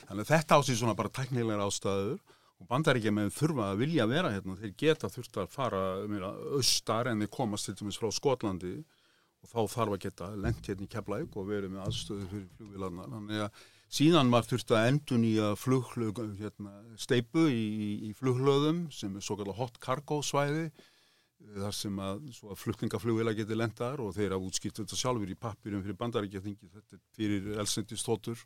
[0.09, 2.19] þannig að þetta á sig svona bara tæknilegar ástæður
[2.57, 7.11] og bandaríkja með þurfa að vilja vera hérna, þeir geta þurft að fara meira, austar
[7.11, 8.77] en þeir komast til dæmis frá Skotlandi
[9.45, 13.11] og þá þarf að geta lent hérna í Keflæk og verið með aðstöðu fyrir flugvilarnar.
[13.13, 17.65] Þannig að síðan var þurft að endun í að fluglög, hérna, steipu í,
[18.09, 20.69] í fluglöðum sem er svo kallar hot cargo svæði
[21.57, 25.85] þar sem að, að flutningaflugvila geti lentar og þeir hafa útskipt þetta sjálfur í pappirum
[25.85, 28.41] fyrir bandaríkja þingi, þetta er fyrir elsendistótur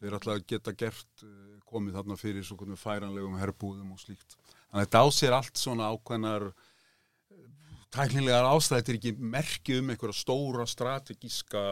[0.00, 4.36] þeir að geta gert eh, komið þarna fyrir svo hvernig færanlegum herbúðum og slíkt.
[4.68, 6.50] Þannig að þetta á sér allt svona ákveðnar
[7.96, 11.62] tæknilegar ástæði þetta er ekki merki um einhverja stóra strategíska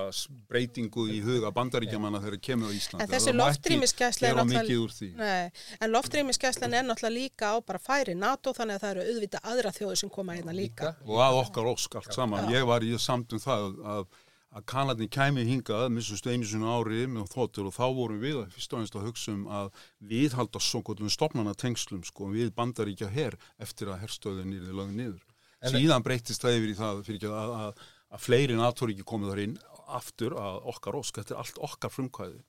[0.49, 3.05] breytingu í huga bandaríkjamanna þegar þeir kemur á Íslandi.
[3.05, 5.09] En þessi Það loftrýmisgæsla er náttúrulega- mikið úr því.
[5.21, 5.51] Nei,
[5.81, 9.73] en loftrýmisgæslan er náttúrulega líka á bara færi NATO þannig að það eru auðvitað aðra
[9.79, 10.97] þjóður sem koma hérna líka.
[11.07, 12.49] og að okkar ósk allt saman.
[12.53, 14.07] Ég var í samt um það að,
[14.55, 18.37] að Kanadin kæmi hingað, missustu einu sinni á ári með þóttur og þá vorum við
[18.45, 19.71] að fyrst og einst að hugsa um að
[20.01, 24.95] við halda svo gotum stopnana tengslum sko, við bandaríkja her eftir að herstöðin nýrði lögð
[24.95, 25.23] niður.
[25.65, 27.85] En- Síðan breytist það yfir í það fyrir ekki að, að,
[28.15, 29.55] að fleiri náttúríki komið þar inn
[30.01, 32.43] aftur að okkar ósk, þetta er allt okkar frumkvæði.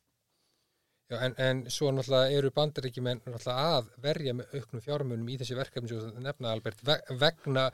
[1.06, 5.54] Já, en, en svo náttúrulega eru bandaríkjumenn náttúrulega að verja með auknum fjármunum í þessi
[5.60, 7.66] verkefni sem þú nefna Albert ve vegna,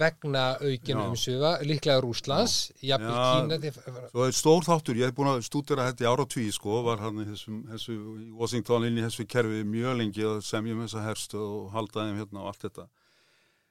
[0.00, 1.02] vegna aukin Já.
[1.10, 3.18] umsviða, líklega Rúslands, jafnvel.
[3.42, 3.74] Kína til,
[4.14, 7.04] Svo er stór þáttur, ég hef búin að stúdera þetta í ára tví, sko, var
[7.04, 10.80] hann í þessum, þessu, í Washington inn í þessu kerfi mjög lengi að semja um
[10.86, 12.88] þessa herstu og halda þeim hérna og allt þetta.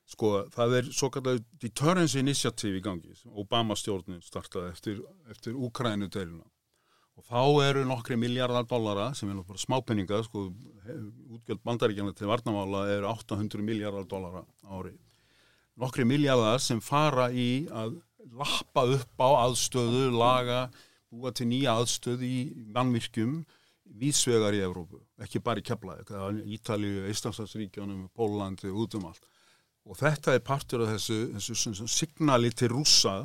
[0.07, 5.01] Sko, það er svo kallar Deterrence Initiative í gangi, sem Obama stjórnin startaði eftir,
[5.33, 6.45] eftir Úkrænu deiluna.
[7.17, 10.45] Og þá eru nokkri miljardar dollara, sem er bara smápenninga, sko,
[11.33, 14.93] útgjöld bandaríkjana til varnamála eru 800 miljardar dollara ári.
[15.77, 17.99] nokkri miljardar sem fara í að
[18.33, 20.67] lappa upp á aðstöðu, laga,
[21.11, 22.39] búa til nýja aðstöðu í
[22.73, 23.41] mannvirkjum
[23.97, 26.11] vísvegar í Evrópu, ekki bara í Keflavík,
[26.57, 29.25] Ítalíu, Íslandslandsríkjónum, Pólandi, út um allt.
[29.87, 33.21] Og þetta er partur af þessu, þessu, þessu signali til rúsa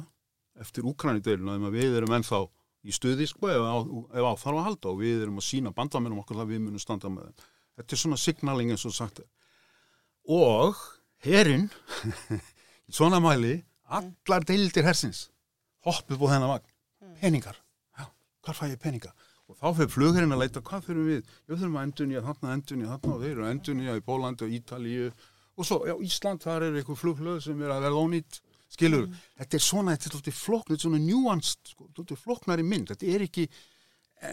[0.63, 2.43] eftir Úkrænideiluna þegar við erum ennþá
[2.83, 3.65] í stuði sko ef
[4.15, 6.83] ef á þarf að halda og við erum að sína bandamennum okkur það við munum
[6.83, 7.51] standa með þeim.
[7.79, 9.23] Þetta er svona signaling eins og sagt.
[10.31, 10.79] Og
[11.27, 11.69] herinn
[12.89, 13.57] í svona mæli
[13.93, 15.27] allar deildir hersins
[15.87, 16.73] hoppið búið þennan vagn.
[17.23, 17.59] Peningar.
[17.99, 18.07] Já,
[18.47, 19.13] hvað fæ ég peninga?
[19.51, 21.31] Og þá fyrir flugherinn að leita hvað fyrir við?
[21.49, 25.09] Við þurfum að endunja þarna, endunja þarna og þeir eru endunja í Bólandi og Ítalíu
[25.11, 25.25] og
[25.67, 28.41] svo, já, Ísland, þar er eitthvað flugflöð sem er að verða ónýtt
[28.73, 29.21] skilur, mm.
[29.43, 32.93] þetta er svona, þetta er svolítið flokk, þetta er svona njúanst, sko, svolítið flokknari mynd,
[32.93, 33.47] þetta er ekki,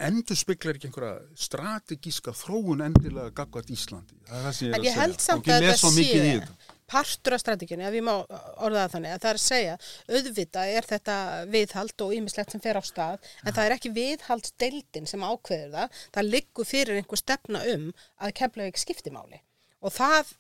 [0.10, 4.20] endur speklar ekki einhverja strategíska þróun endilega gagvat Íslandi.
[4.28, 5.26] Það er það sem ég er En ég að held segja.
[5.26, 9.12] samt Og ekki að þetta sé partur af strateginu, ef ég má orða það þannig,
[9.14, 9.76] að það er að segja,
[10.10, 11.18] auðvitað er þetta
[11.54, 16.02] viðhald og ýmislegt sem fer á stað, en það er ekki viðhaldsdeildin sem ákveður það,
[16.18, 17.86] það liggur fyrir einhver stefna um
[18.18, 19.44] að Keflavík skiptimáli.
[19.80, 20.32] Og það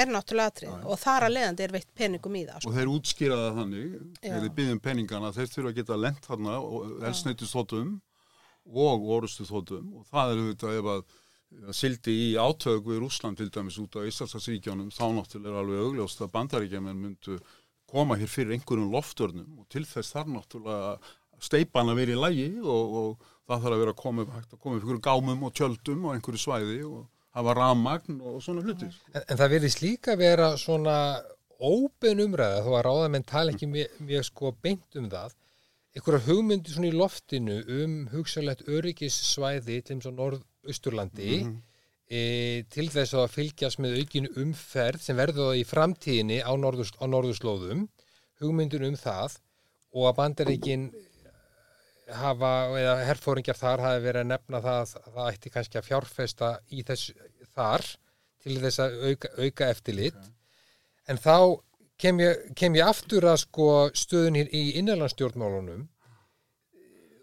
[0.00, 2.60] er náttúrulega atrið og þar að leiðandi er veitt peningum í það.
[2.62, 2.70] Sko.
[2.70, 6.54] Og þeir útskýra það þannig, þegar þeir byggjum peningana, þeir þurfa að geta lent þarna
[7.10, 7.90] elsneitisþóttum
[8.68, 13.78] og orustuþóttum og það er auðvitað ef að sildi í átög við Rúsland til dæmis
[13.80, 17.38] út á Íslandsríkjónum þá náttúrulega er alveg augljóst að bandaríkjaman myndu
[17.88, 20.98] koma hér fyrir einhverjum loftörnum og til þess þar náttúrulega
[21.40, 24.26] steipan að vera í lægi og, og það þarf að vera að koma,
[24.58, 27.06] koma einhverju gámum og tjöldum og einhverju svæði og
[27.36, 28.94] hafa rammagn og svona hlutir.
[29.12, 30.96] En, en það verðist líka vera svona
[31.58, 35.34] óbein umræða þó að ráðamenn tala ekki mjög, mjög sko beint um það.
[35.96, 42.20] Einhverja hugmyndi svona í loftinu um hugsalegt öryggissvæði til eins og norðausturlandi e,
[42.70, 47.04] til þess að fylgjast með aukinu umferð sem verður það í framtíðinni á, norður, á
[47.10, 47.86] norðurslóðum.
[48.38, 49.40] Hugmyndin um það
[49.96, 50.90] og að bandaríkin
[52.14, 56.50] hafa, eða herfóringjar þar hafi verið að nefna það að það ætti kannski að fjárfesta
[56.70, 57.12] í þess
[57.54, 57.86] þar
[58.42, 60.20] til þess að auka, auka eftirlit.
[61.08, 61.36] En þá
[62.00, 65.88] kem ég, kem ég aftur að sko stöðun hér í innanlandsstjórnmálunum.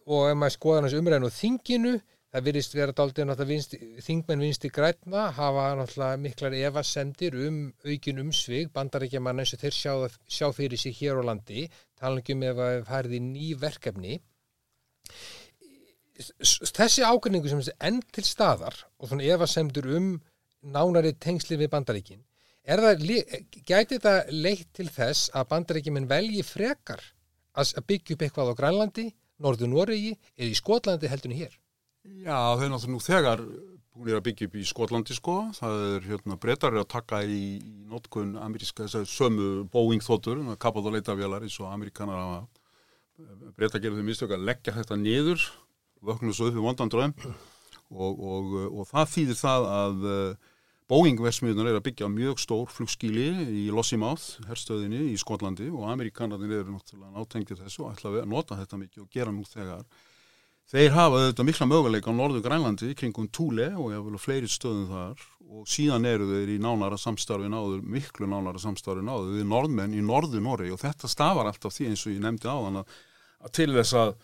[0.06, 1.96] Og ef maður skoðar hans umræðin og þinginu
[2.36, 3.74] það virðist vera daldið náttúrulega vinst,
[4.04, 9.94] þingmenn vinsti grætna hafa náttúrulega miklar efasemdir um aukin umsvig bandaríkjaman eins og þeir sjá,
[10.28, 11.66] sjá fyrir sig hér á landi.
[11.96, 14.20] Talangjum ef að færði ný verkefni
[16.16, 20.14] þessi ákveðningu sem er enn til staðar og svona efasemdur um
[20.66, 22.24] nánari tengsli við bandaríkin
[22.66, 23.03] er það,
[23.68, 27.03] gæti þetta leitt til þess að bandaríkjumin velji frekar
[27.56, 29.06] að að byggja upp eitthvað á Grænlandi,
[29.43, 31.53] Norður Noregi eða í Skotlandi heldunni hér?
[32.06, 33.43] Já, þau er náttúrulega nú þegar
[33.95, 37.86] búin að byggja upp í Skotlandi sko, það er hérna breytar að taka í, í
[37.91, 42.43] notkun ameríska þessar sömu Boeing þóttur, kapað og leitavélar eins og amerikanar
[43.16, 45.45] hafa breytar gerðu þau mistök að leggja þetta niður
[46.05, 50.51] vöknu svo upp í vondan dröm og, og, og það þýðir það að uh,
[50.86, 55.72] Boeing versmiðunar er að byggja mjög stór flugskíli í Lossiemouth, herstöðinni í Skotlandi.
[55.74, 59.47] Og amerikanarnir eru náttúrulega nátengið þessu og ætla að nota þetta mikið og gera nú
[59.49, 59.82] þegar
[60.66, 64.88] Þeir hafa þetta mikla möguleika á norðu Grænlandi kringum Túle og ég vil fleiri stöðum
[64.89, 65.26] þar.
[65.55, 70.01] Og síðan eru þeir í nánara samstarfi náður, miklu nánara samstarfi náður við norðmenn í
[70.01, 72.95] norðu Norri og þetta stafar alltaf því eins og ég nefndi á þann að,
[73.53, 74.16] til þess að,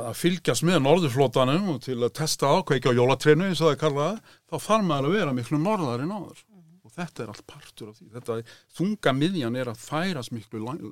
[0.00, 3.80] að, fylgjast með norðurflótanum og til að testa ákveikja á jólatreinu eins og það er
[3.84, 4.18] kallað,
[4.50, 6.42] þá þarf maður að vera miklu norðar en áður
[6.88, 8.08] og þetta er allt partur af því.
[8.16, 8.40] Þetta
[8.80, 10.82] þunga miðjan er að færast miklu lang-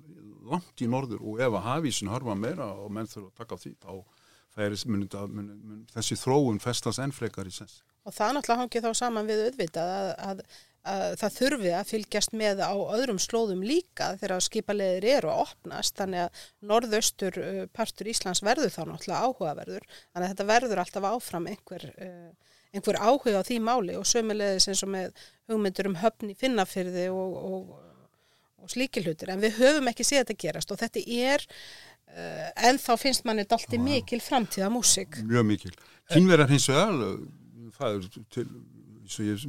[0.46, 1.26] langt í norður.
[1.26, 3.92] Og ef að hafísin hörfa meira og menn þurfa að taka á því, þá
[4.56, 7.82] er, mun, mun, mun, þessi þróun festast enn frekar í sens.
[8.06, 10.42] Og það náttúrulega hangið þá saman við auðvitað að, að,
[10.92, 15.96] að það þurfi að fylgjast með á öðrum slóðum líka þegar skipaleðir eru að opnast.
[15.98, 19.88] Þannig að norðaustur uh, partur Íslands verður þá náttúrulega áhugaverður.
[20.12, 24.70] Þannig að þetta verður alltaf áfram einhver, uh, einhver áhuga á því máli og sömulegðis
[24.70, 27.74] eins og með hugmyndur um höfn í finnafyrði og, og,
[28.62, 31.02] og slíkilhutur en við höfum ekki séð þetta gerast og þetta
[31.32, 31.44] er
[32.14, 35.74] en þá finnst manni þetta alltaf mikil framtíða músik Mjög mikil.
[36.12, 37.16] Kínverjar hins vegar,
[37.76, 38.46] það er til,
[39.06, 39.46] og ég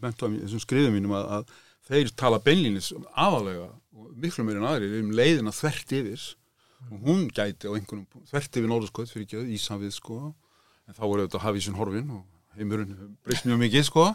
[0.00, 1.54] bent á þessum skriðum mínum að, að
[1.90, 6.24] þeir tala beinlínis aðalega og miklu meira en aðrir um leiðina þvert yfir.
[6.86, 10.18] Og hún gæti á einhvernum þvert yfir norðurskoð fyrir ekki Ísafið sko.
[10.86, 12.24] En þá voru þetta hafísin horfin og
[12.56, 14.10] heimurinn breyst mjög mikið sko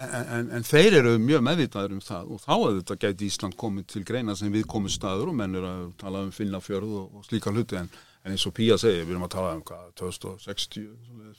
[0.00, 3.56] en, en, en þeir eru mjög meðvitaður um það og þá að þetta gæti Ísland
[3.60, 7.18] komið til greina sem við komum staður og menn eru að tala um Finnafjörð og,
[7.18, 7.78] og slíka hluti.
[7.80, 7.90] En,
[8.24, 10.88] en eins og Pía segir, við erum að tala um hvað 2060,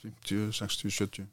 [0.04, 1.28] 50, 60, 70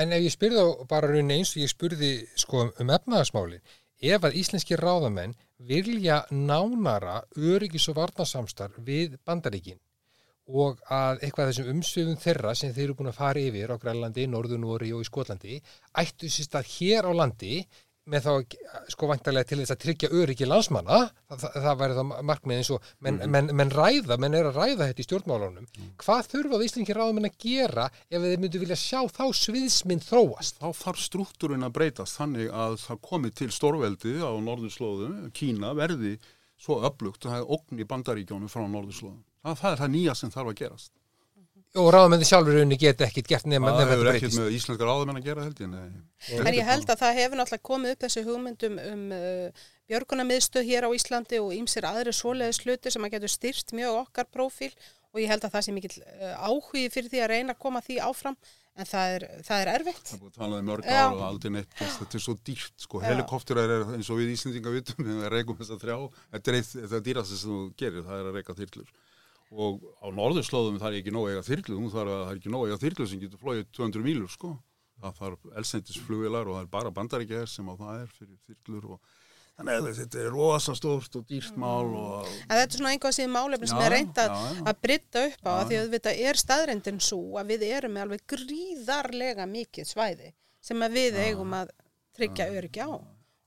[0.00, 3.62] En ef ég spyrði þá bara raunin eins og ég spurði sko um efnaðasmáli
[4.02, 9.78] ef að íslenski ráðamenn vilja nánara öryggis og varnasamstar við bandaríkin
[10.50, 13.76] og að eitthvað af þessum umsöfum þeirra sem þeir eru búin að fara yfir á
[13.82, 15.62] Grænlandi, Norðunóri og í Skotlandi
[16.02, 17.62] ættu sérst að hér á landi
[18.10, 18.32] með þá
[18.90, 22.70] sko vantarlega til þess að tryggja öryggi landsmanna, það, það, það væri þá markmið eins
[22.74, 25.68] og menn, menn, menn ræða, menn er að ræða þetta í stjórnmálunum.
[26.02, 30.58] Hvað þurfa Íslingi ráðum en að gera ef þeir myndu vilja sjá þá sviðsmynd þróast?
[30.58, 36.16] Þá þarf struktúrin að breytast þannig að það komi til stórveldi á norðurslóðum, Kína verði
[36.62, 39.22] svo öflugt að það er ógn í bandaríkjónu frá norðurslóðum.
[39.42, 40.92] Það, það er það nýja sem þarf að gerast.
[41.72, 44.40] Og ráðamenni sjálfur unni geta ekkit gert nema Það nema hefur þetta ekkert breytist.
[44.42, 45.70] með íslenskar áðumenn að gera held ég.
[45.72, 46.40] Nei.
[46.42, 50.86] En ég held að það hefur náttúrulega komið upp þessi hugmyndum um uh, björgunamiðstöð hér
[50.86, 54.70] á Íslandi og ýmsir aðri svoleiðis hluti sem að getur styrt mjög okkar prófíl
[55.12, 57.82] og ég held að það sé mikill uh, áhugi fyrir því að reyna að koma
[57.88, 58.36] því áfram
[58.72, 60.02] en það er, það er erfitt.
[60.08, 60.98] Það er búið að tala um mörg Já.
[61.02, 61.74] ár og aldrei neitt.
[61.78, 62.74] Þetta er svo dýrt.
[62.86, 63.06] Sko, Já.
[63.10, 65.96] helikopterar er eins og við Íslendinga vitum, við reygum þess að þrjá.
[66.34, 68.92] Þetta er, eitt, þetta er dýrast sem þú gerir, það er að reyka þyrlur.
[69.52, 72.38] Og á norðurslóðum það er ekki nóg að eiga þyrlu, hún þarf að það er
[72.40, 74.52] ekki nóg að eiga þyrlu sem getur flóið 200 mílur, sko.
[75.02, 79.12] Það þarf elsendisflugilar og það er bara bandaríkja sem á það er fyrir þyrlur og
[79.62, 83.16] þannig að þetta er rosa stórt og dýrt mál og En þetta er svona einhvað
[83.18, 84.62] síðan málefni sem Já, er reynd að, já, já.
[84.72, 88.06] að brytta upp á Já, því að þetta er staðrendin svo að við erum með
[88.06, 90.32] alveg gríðarlega mikið svæði
[90.62, 91.72] sem við eigum að
[92.16, 92.92] tryggja öryggi á.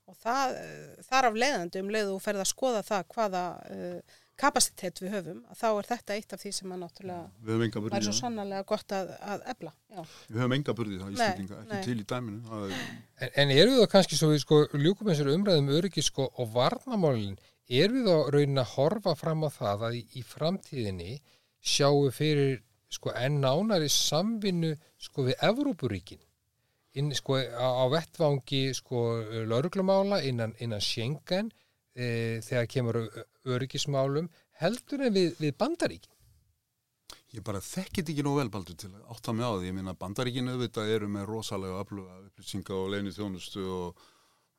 [0.06, 3.44] Og það, eh, þar af leiðandi um leiðu og ferð að skoða það hvaða
[3.74, 8.00] uh, kapasitet við höfum að þá er þetta eitt af því sem að náttúrulega burði
[8.02, 8.18] svo það.
[8.18, 9.72] sannarlega gott að, að ebla.
[9.96, 10.02] Já.
[10.28, 11.84] Við höfum enga burði það, Íslendinga, ekki nei.
[11.86, 12.42] til í dæminu.
[12.50, 12.84] Það er,
[13.16, 16.52] En, en eru við þá kannski svo við sko ljúkum þessari umræðum öryggis sko og
[16.52, 21.18] varnamálin, eru við þá raunin að horfa fram á það að í, í framtíðinni
[21.66, 22.60] sjáu fyrir
[22.92, 26.20] sko enn nánari samvinnu sko við Evrópuríkin
[26.96, 29.06] inn sko á, á vettvangi sko
[29.48, 31.50] lauruglumála innan, innan Schengen
[31.96, 33.00] e, þegar kemur
[33.46, 34.28] öryggismálum
[34.60, 36.12] heldur en við, við bandaríkin.
[37.34, 39.68] Ég bara þekkit ekki nóg vel baldur til að átta mig á því.
[39.68, 44.06] Ég minna bandaríkinu auðvitað eru með rosalega afluga upplýsinga og leini þjónustu og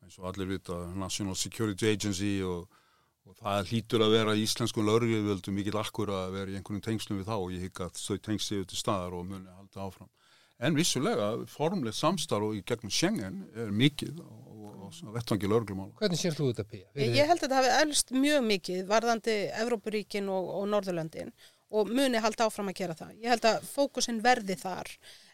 [0.04, 2.68] eins og allir vita National Security Agency og,
[3.28, 7.32] og það hlýtur að vera íslenskun laurugjöföldu mikil akkur að vera í einhvern tengslum við
[7.32, 10.12] þá og ég hygg að þau tengst séu til staðar og muni að halda áfram.
[10.58, 14.57] En vissulega, formlega samstarf og í gegnum Schengen er mikið og,
[14.88, 15.94] og vettvangi lauruglumála.
[16.00, 16.88] Hvernig sér þú þetta, Pía?
[16.96, 21.32] Ég, ég held að þetta hafi elst mjög mikið varðandi Evrópuríkin og, og Norðurlöndin
[21.76, 23.16] og muni halda áfram að gera það.
[23.20, 24.92] Ég held að fókusin verði þar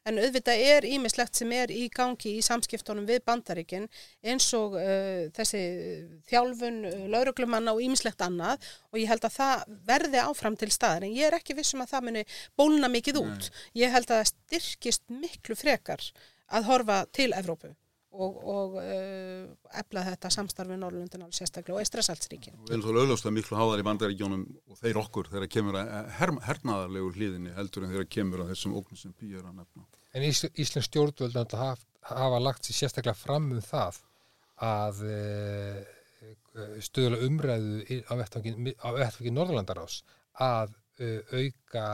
[0.10, 3.86] en auðvitað er ímislegt sem er í gangi í samskiptunum við bandaríkin
[4.26, 5.62] eins og uh, þessi
[6.32, 11.08] þjálfun, uh, lauruglumanna og ímislegt annað og ég held að það verði áfram til staðar
[11.08, 12.26] en ég er ekki vissum að það muni
[12.60, 13.54] bólna mikið út.
[13.78, 16.04] Ég held að það styrkist miklu frekar
[16.54, 17.76] að horfa til Evrópu
[18.14, 19.47] og, og uh,
[19.80, 22.59] efla þetta samstarfi Norrlundin alveg sérstaklega og Eistrasaltsríkin.
[22.68, 26.34] Við erum svo löglauslega miklu háðar í bandaríkjónum og þeir okkur þegar kemur að her,
[26.47, 29.88] hernaðarlegu hlýðinni heldur en þegar kemur að þessum ógnum sem er að nefna.
[30.14, 34.01] En Ísl Íslensk stjórnvöld náttúrulega haf, hafa lagt sér sérstaklega fram um það
[34.64, 35.84] að uh,
[36.86, 40.03] stöðulega umræðu á vettfangi Norðurlandarás
[40.38, 41.88] að uh, auka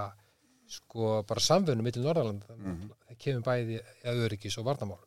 [0.70, 2.58] sko bara samfunnu millir Norðurlanda
[3.08, 5.00] það kemur bæði að öryggis og varnamál.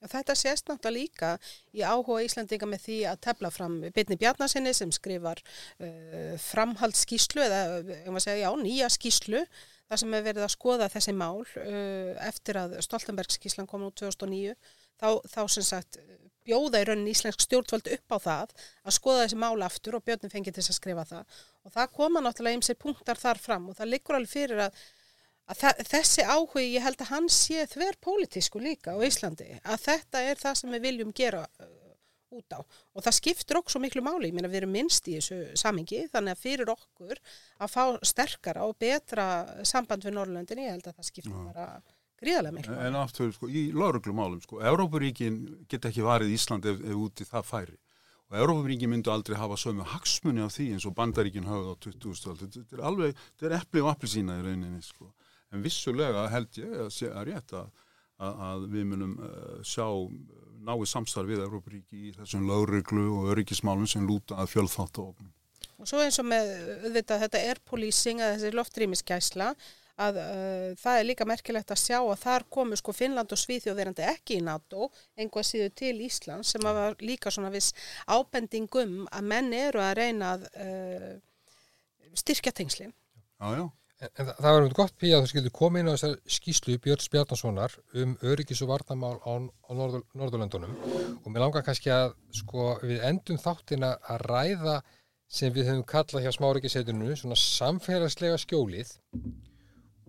[0.00, 1.30] Þetta sést náttúrulega líka
[1.76, 7.60] í áhuga Íslandinga með því að tefla fram Bitni Bjarnasinni sem skrifar uh, framhaldsskíslu eða
[8.08, 9.44] maður segja já, nýja skíslu
[9.90, 13.92] þar sem er verið að skoða þessi mál uh, eftir að Stoltenberg skíslan kom nú
[13.92, 14.56] 2009
[15.00, 16.00] þá, þá sem sagt
[16.46, 18.54] bjóða í raunin íslensk stjórnvöld upp á það
[18.86, 21.36] að skoða þessi mál aftur og Björnum fengi til að skrifa það.
[21.66, 24.80] Og það koma náttúrulega ymsir punktar þar fram og það liggur alveg fyrir að
[25.50, 30.24] að þessi áhugi, ég held að hann sé þver pólitísku líka á Íslandi að þetta
[30.30, 31.70] er það sem við viljum gera uh,
[32.38, 35.16] út á og það skiptir okkur svo miklu máli, ég meina við erum minnst í
[35.18, 37.18] þessu samingi, þannig að fyrir okkur
[37.58, 39.26] að fá sterkara og betra
[39.66, 41.68] samband við Norrlöndin, ég held að það skiptir bara
[42.20, 42.88] gríðarlega miklu máli.
[42.88, 45.40] En aftur, sko, í lauruglumálum, sko, Evrópuríkin
[45.70, 47.78] geta ekki varið Ísland ef, ef úti það færi.
[48.30, 52.28] Og Evrópuríkin myndu aldrei hafa sömu hagsmunni af því eins og bandaríkin hafði á 20.
[52.30, 52.44] öld.
[52.54, 55.10] Þetta er alveg, þetta er epli og appelsína í rauninni, sko.
[55.50, 57.82] En vissulega held ég að sé að rétt að,
[58.20, 60.06] að, við munum uh, sjá uh,
[60.60, 65.28] náið samstarf við Evrópuríki í þessum lauruglu og öryggismálum sem lúta að fjölþátt og
[65.80, 66.50] Og svo eins og með,
[66.84, 69.46] auðvitað, þetta er policing að þessi loftrýmisgæsla
[70.00, 73.80] að uh, það er líka merkilegt að sjá að þar komu sko Finnland og Svíþjóð
[73.80, 77.72] verandi ekki í NATO, einhvað síðu til Íslands sem var líka svona viss
[78.08, 81.10] ábendingum að menn eru að reyna að uh,
[82.16, 82.94] styrkja tengslin.
[83.40, 83.64] Já, já.
[84.00, 86.78] En, það, það var um gott pí að þú skildi koma inn á þessar skýslu
[86.80, 90.72] Björn Spjarnasonar um öryggis og varnamál á, á Norður, Norðurlöndunum.
[91.20, 94.78] Og mér langar kannski að sko, við endum þáttina að ræða
[95.30, 98.96] sem við höfum kallað hjá smárikiðseituninu svona samfélagslega skjólið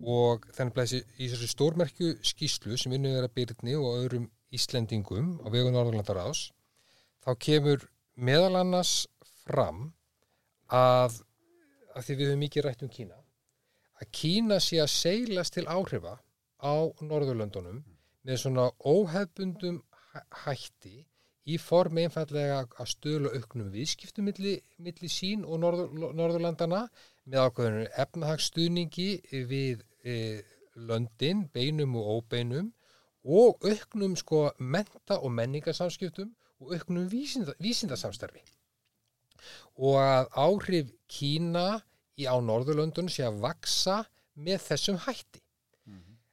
[0.02, 5.52] og þannig að í þessu stórmerkju skýslu sem vinnur þeirra Byrni og öðrum Íslendingum á
[5.52, 6.48] vegu Norðurlandaráðs.
[7.22, 7.84] Þá kemur
[8.16, 9.02] meðal annars
[9.44, 9.90] fram
[10.72, 11.20] að,
[11.92, 13.21] að því við höfum mikið rætt um Kína
[14.02, 16.18] að Kína sé að seilast til áhrifa
[16.62, 17.80] á Norðurlöndunum
[18.26, 19.80] með svona óhefbundum
[20.12, 20.94] hæ- hætti
[21.52, 26.84] í formi einfallega að stöðla auknum viðskiptum milli, milli sín og Norður, Norðurlandana
[27.26, 29.08] með ákveðinu efnahagsstuðningi
[29.50, 30.14] við e,
[30.76, 32.70] löndin, beinum og óbeinum
[33.22, 36.30] og auknum sko menta og menningarsamskiptum
[36.62, 38.42] og auknum vísinda, vísindasamstarfi.
[39.82, 41.82] Og að áhrif Kína
[42.22, 44.02] í á Norðurlöndun sé að vaksa
[44.34, 45.42] með þessum hætti.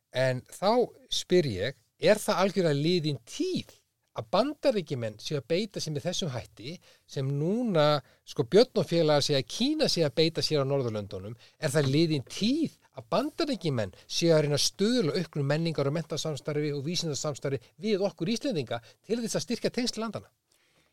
[0.10, 3.76] En þá spyr ég, er það algjörlega liðin tíð
[4.20, 6.76] að bandaríkjumenn sé að beita sér með þessum hætti
[7.08, 11.38] sem núna, sko Björn og félagar sé að Kína sé að beita sér á Norðurlöndunum,
[11.60, 16.84] er það liðin tíð að bandaríkjumenn sé að reyna stöðla auknum menningar og mentasamstarfi og
[16.88, 20.32] vísindarsamstarfi við okkur Íslendinga til þess að styrka tengsl landana?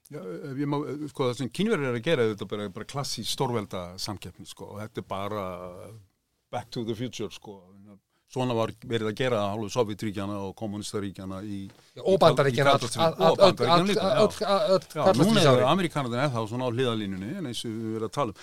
[0.07, 0.79] Já, ef ég má,
[1.11, 4.73] sko, það sem kynverðir er að gera þetta er bara, bara klassi stórvelda samkeppni, sko,
[4.75, 5.47] og þetta er bara
[6.55, 7.61] back to the future, sko.
[8.27, 11.61] Svona var verið að gera hálfu Sovjetríkjana og kommunistaríkjana í...
[12.03, 12.73] og bandaríkjana.
[13.23, 18.09] Og bandaríkjana núna er Amerikanarnir eða þá svona á hliðalínunni en eins og við verðum
[18.11, 18.41] að tala um.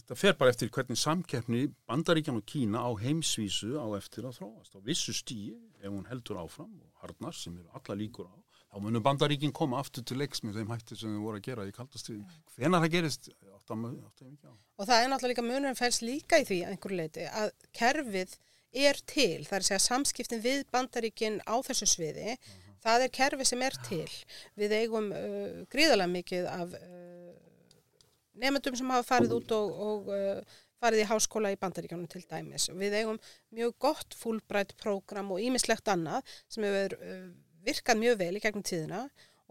[0.00, 4.72] Þetta fer bara eftir hvernig samkeppni Bandaríkjan og Kína á heimsvísu á eftir að þróast.
[4.72, 5.52] Á vissu stíi,
[5.84, 8.34] ef hún heldur áfram og hardnar sem eru alla líkur á,
[8.72, 11.66] þá munum Bandaríkin koma aftur til leiks með þeim hætti sem þau voru að gera
[11.68, 12.38] í kaldastriðin.
[12.54, 13.98] Hvenar það gerist, áttum við
[14.30, 14.52] ekki á.
[14.80, 18.34] Og það er náttúrulega líka munurinn fæls líka í því að einhverju leiti að kerfið
[18.72, 22.38] er til, það er að segja samskiptin við bandaríkin á þessu sviði,
[22.82, 24.08] það er kerfi sem er til.
[24.56, 27.30] Við eigum uh, gríðalega mikið af uh,
[28.40, 32.70] nefndum sem hafa farið út og, og uh, farið í háskóla í bandaríkjónum til dæmis.
[32.72, 33.20] Við eigum
[33.54, 37.26] mjög gott fullbrætt prógram og ímislegt annað sem hefur uh,
[37.66, 39.02] virkað mjög vel í gegnum tíðina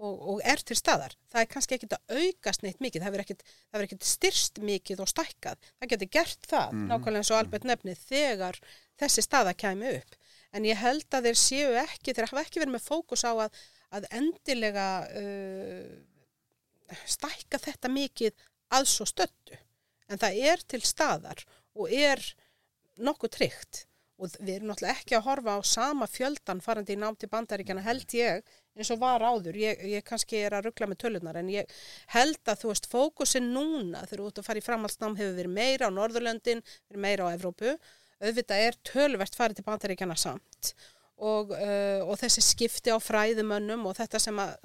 [0.02, 1.14] og, og er til staðar.
[1.32, 5.60] Það er kannski ekkit að aukast neitt mikið, það verður ekkit, styrst mikið og stækkað.
[5.80, 6.88] Það getur gert það, Mhm.
[6.90, 8.60] nákvæmlega eins og Albert nefni, þegar
[9.02, 10.16] þessi staða kæmi upp.
[10.54, 13.60] En ég held að þeir séu ekki, þeir hafa ekki verið með fókus á að,
[13.92, 14.88] að endilega
[15.22, 16.00] uh,
[17.08, 18.34] stækka þetta mikið
[18.76, 19.58] að svo stöttu.
[20.12, 21.46] En það er til staðar
[21.76, 22.20] og er
[23.00, 23.86] nokkuð tryggt
[24.22, 27.84] og við erum náttúrulega ekki að horfa á sama fjöldan farandi í nám til bandaríkjana
[27.86, 28.44] held ég
[28.78, 31.72] eins og var áður, ég, ég kannski er að ruggla með tölunar en ég
[32.14, 35.56] held að þú veist fókusin núna þegar þú ert að fara í framhaldsnám hefur verið
[35.58, 37.76] meira á Norðurlöndin, verið meira á Evrópu.
[38.22, 40.74] Auðvitað er tölvert farið til bandaríkjana samt.
[41.22, 44.56] Og, uh, og þessi skipti á fræðumönnum og þetta sem að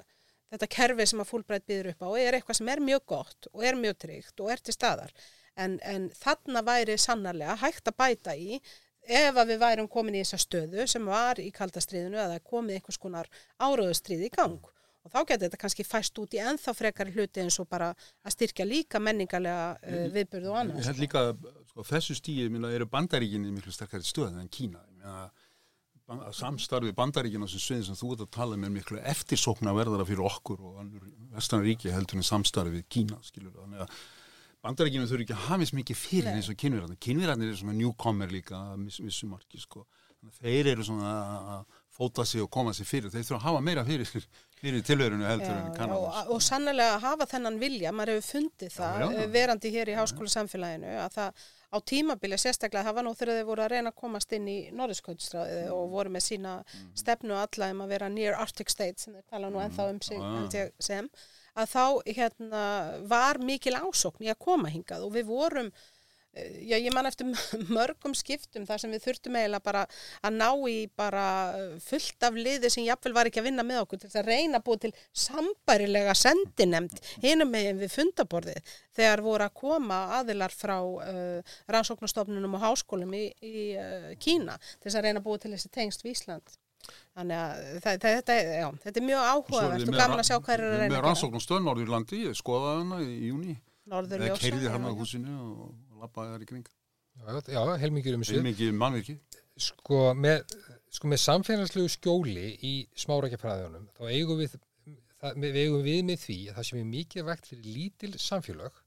[0.53, 3.65] þetta kerfi sem að fúlbreyt býður upp á er eitthvað sem er mjög gott og
[3.67, 5.11] er mjög tryggt og er til staðar.
[5.57, 8.59] En, en þarna væri sannarlega hægt að bæta í
[9.07, 12.99] ef að við værum komin í þessa stöðu sem var í kaldastriðinu eða komið einhvers
[13.01, 13.29] konar
[13.59, 14.59] áraðustrið í gang
[15.07, 18.35] og þá getur þetta kannski fæst út í ennþá frekari hluti eins og bara að
[18.35, 20.89] styrkja líka menningarlega uh, viðbyrðu og Ég annars.
[20.91, 21.25] held líka,
[21.71, 24.83] sko, þessu stíði eru bandaríkinni miklu sterkari stöð en Kína.
[24.99, 25.07] Ég
[26.07, 30.23] að samstarfi bandaríkina sem sviðin sem þú ert að tala með miklu eftirsókna verðara fyrir
[30.27, 31.03] okkur og annur
[31.35, 33.51] vestan ríki heldur en samstarfi Kína, skilur.
[33.57, 33.97] Þannig að
[34.63, 36.99] bandaríkina þurfi ekki að hafist mikið fyrir eins og kynverðarnir.
[37.03, 39.85] Kynverðarnir eru svona newcomer líka að viss- vissu marki, sko.
[40.25, 41.11] Að þeir eru svona
[41.57, 41.65] að
[41.97, 43.09] fóta sig og koma sig fyrir.
[43.13, 44.05] Þeir þurfa að hafa meira fyrir,
[44.59, 45.99] fyrir tilverinu heldur en Já, já, Kanada.
[45.99, 49.21] og, og sannlega hafa þennan vilja, maður hefur fundið það já, já.
[49.21, 53.45] eh, verandi hér í háskóla samfélaginu að það á tímabili sérstaklega var nú þegar þeir
[53.49, 56.91] voru að reyna að komast inn í Norðurskautsstráðið og voru með sína Mm.
[56.97, 60.17] stefnu alla um að vera near Arctic States sem þeir tala nú ennþá um sig
[61.57, 61.85] Að þá
[62.19, 62.63] hérna,
[63.09, 65.71] var mikil ásókn í að koma hingað og við vorum
[66.37, 67.31] eh, Já, ég man eftir
[67.77, 69.81] mörgum skiptum þar sem við þurftum eiginlega bara
[70.21, 71.23] að ná í bara
[71.57, 74.29] eh, fullt af liði sem jafnvel var ekki að vinna með okkur til þess að
[74.29, 74.93] reyna að búa til
[75.25, 82.65] sambærilega sendinemnd hinum megin við fundaborðið þegar voru að koma aðilar frá uh, rannsóknastofnunum og
[82.67, 86.17] háskólum í, í uh, Kína til þess að reyna að búa til þessi tengst við
[86.17, 86.57] Ísland.
[87.17, 90.27] Þannig að það, það, þetta, er- já, þetta er mjög áhugavert og með gaman að
[90.29, 91.07] sjá hvað er að Með reyna að gera.
[91.07, 93.55] rannsókn og stöð Norðurlandi, ég skoðaði hana í júni.
[93.87, 94.41] Norður Eða ljósa.
[94.43, 96.67] keiriði hann á húsinu og lappaði þar í kring.
[97.17, 98.37] Já, já, heilmikið um Það sig.
[98.37, 99.15] er mikið mannvirki.
[99.57, 100.55] Sko með,
[100.93, 104.53] sko með samfélagslegu skjóli í smárækjafræðunum þá eigum við,
[105.17, 108.77] það, við eigum við með því að það sem er mikið vegt fyrir lítil samfélag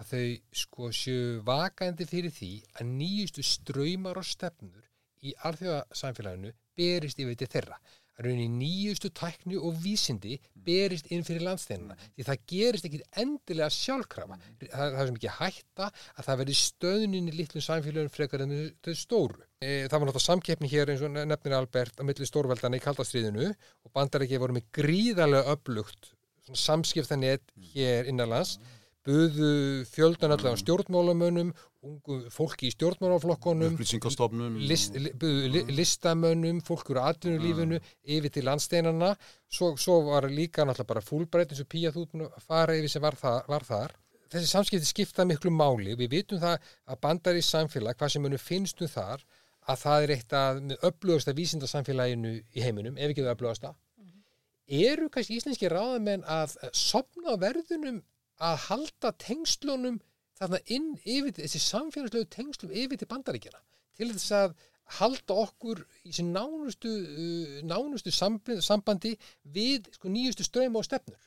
[0.00, 0.26] að þau
[0.64, 4.84] sko séu vakandi fyrir því að nýjustu ströymar og stefnur
[5.24, 7.78] í alþjóðasamfélaginu berist yfir til þeirra.
[8.20, 10.34] Að rauninni nýjustu tækni og vísindi
[10.66, 14.36] berist inn fyrir landsteinuna því það gerist ekki endilega sjálfkrafa.
[14.60, 18.54] Það, það er sem ekki hætta að það verði stöðnin í litlum samfélagum frekar en
[18.84, 19.40] þau stóru.
[19.60, 23.48] E, það var náttúrulega samkeppni hér eins og nefnir Albert á milli stórveldana í kaldastriðinu
[23.48, 26.12] og bandarækja voru með gríðarlega upplugt
[26.56, 28.58] samskiptanett hér innanlands
[29.10, 29.50] buðu
[29.90, 31.50] fjöldan allavega stjórnmálamönnum
[31.86, 33.78] ungu fólki í stjórnmálaflokkonum
[34.60, 37.80] list, li, buðu li, listamönnum, fólk úr atvinnulífinu
[38.16, 39.14] yfir til landsteinana
[39.50, 43.04] svo, svo var líka náttúrulega bara fúlbreyt eins og Pía þú að fara yfir sem
[43.04, 43.98] var, það, var þar.
[44.30, 45.96] Þessi samskipti skipta miklu máli.
[45.98, 49.24] Við vitum það að bandar í samfélag hvað sem munum finnstum þar
[49.70, 53.66] að það er eitt að með upplögast að vísindarsamfélaginu í heiminum, ef ekki það upplögast
[53.68, 53.78] að
[54.70, 58.00] eru kannski íslenski ráðamenn að sopna verðunum
[58.40, 60.00] að halda tengslunum
[60.40, 63.60] þarna inn yfir þessi samfélagslegu tengslum yfir til bandaríkjana
[64.00, 64.54] til þess að
[64.98, 69.12] halda okkur í þessi nánustu, uh, nánustu sambandi
[69.42, 71.20] við sko, nýjustu ströym og stefnur.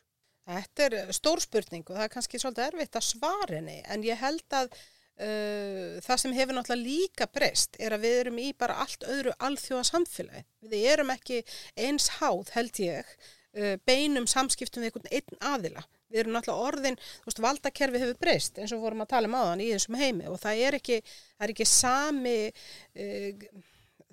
[0.44, 4.20] Þetta er stór spurning og það er kannski svolítið erfitt að svara henni en ég
[4.20, 8.82] held að uh, það sem hefur náttúrulega líka breyst er að við erum í bara
[8.84, 10.44] allt öðru alþjóða samfélagi.
[10.74, 11.40] Við erum ekki
[11.80, 16.98] eins háð held ég uh, beinum samskiptum við einhvern einn aðila við erum náttúrulega orðin,
[17.02, 20.30] þú veist, valdakerfi hefur breyst eins og vorum að tala um áðan í þessum heimi.
[20.30, 21.00] Og það er ekki,
[21.34, 23.46] það er ekki sami uh,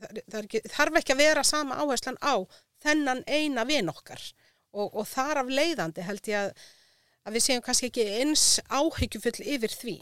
[0.01, 2.34] það er ekki, þarf ekki að vera sama áherslan á
[2.80, 4.22] þennan eina vin okkar.
[4.70, 6.64] Og, og þar af leiðandi held ég að,
[7.26, 9.96] að við séum kannski ekki eins áhyggjufull yfir því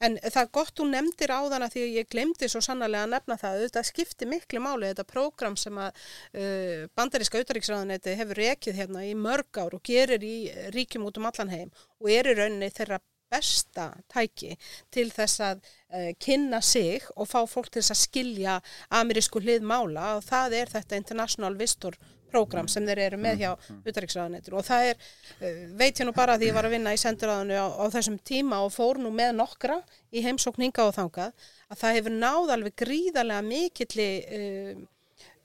[0.00, 3.04] En það er gott þú nefndir á þann að því að ég glemdi svo sannarlega
[3.04, 3.58] að nefna það.
[3.66, 9.12] Þetta skipti miklu máli, þetta prógram sem að uh, bandaríska utaríksræðanetti hefur rekið hérna í
[9.18, 10.36] mörg ár og gerir í
[10.72, 14.56] ríkjum út um allan heim og er í rauninni þeirra besta tæki
[14.90, 18.56] til þess að uh, kynna sig og fá fólk til þess að skilja
[19.02, 22.00] amerísku hlið mála og það er þetta International Vistor
[22.30, 23.50] prógram sem þeir eru með hjá
[23.84, 25.08] utaríksræðanetur og það er,
[25.40, 28.20] uh, veit ég nú bara að ég var að vinna í senduræðinu á, á þessum
[28.30, 32.78] tíma og fór nú með nokkra í heimsókninga og þangað að það hefur náð alveg
[32.84, 34.08] gríðarlega mikilli
[34.38, 34.72] uh,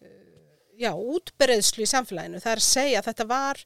[0.05, 0.15] uh,
[0.79, 2.41] já, útbereðslu í samfélaginu.
[2.43, 3.61] Það er að segja að þetta var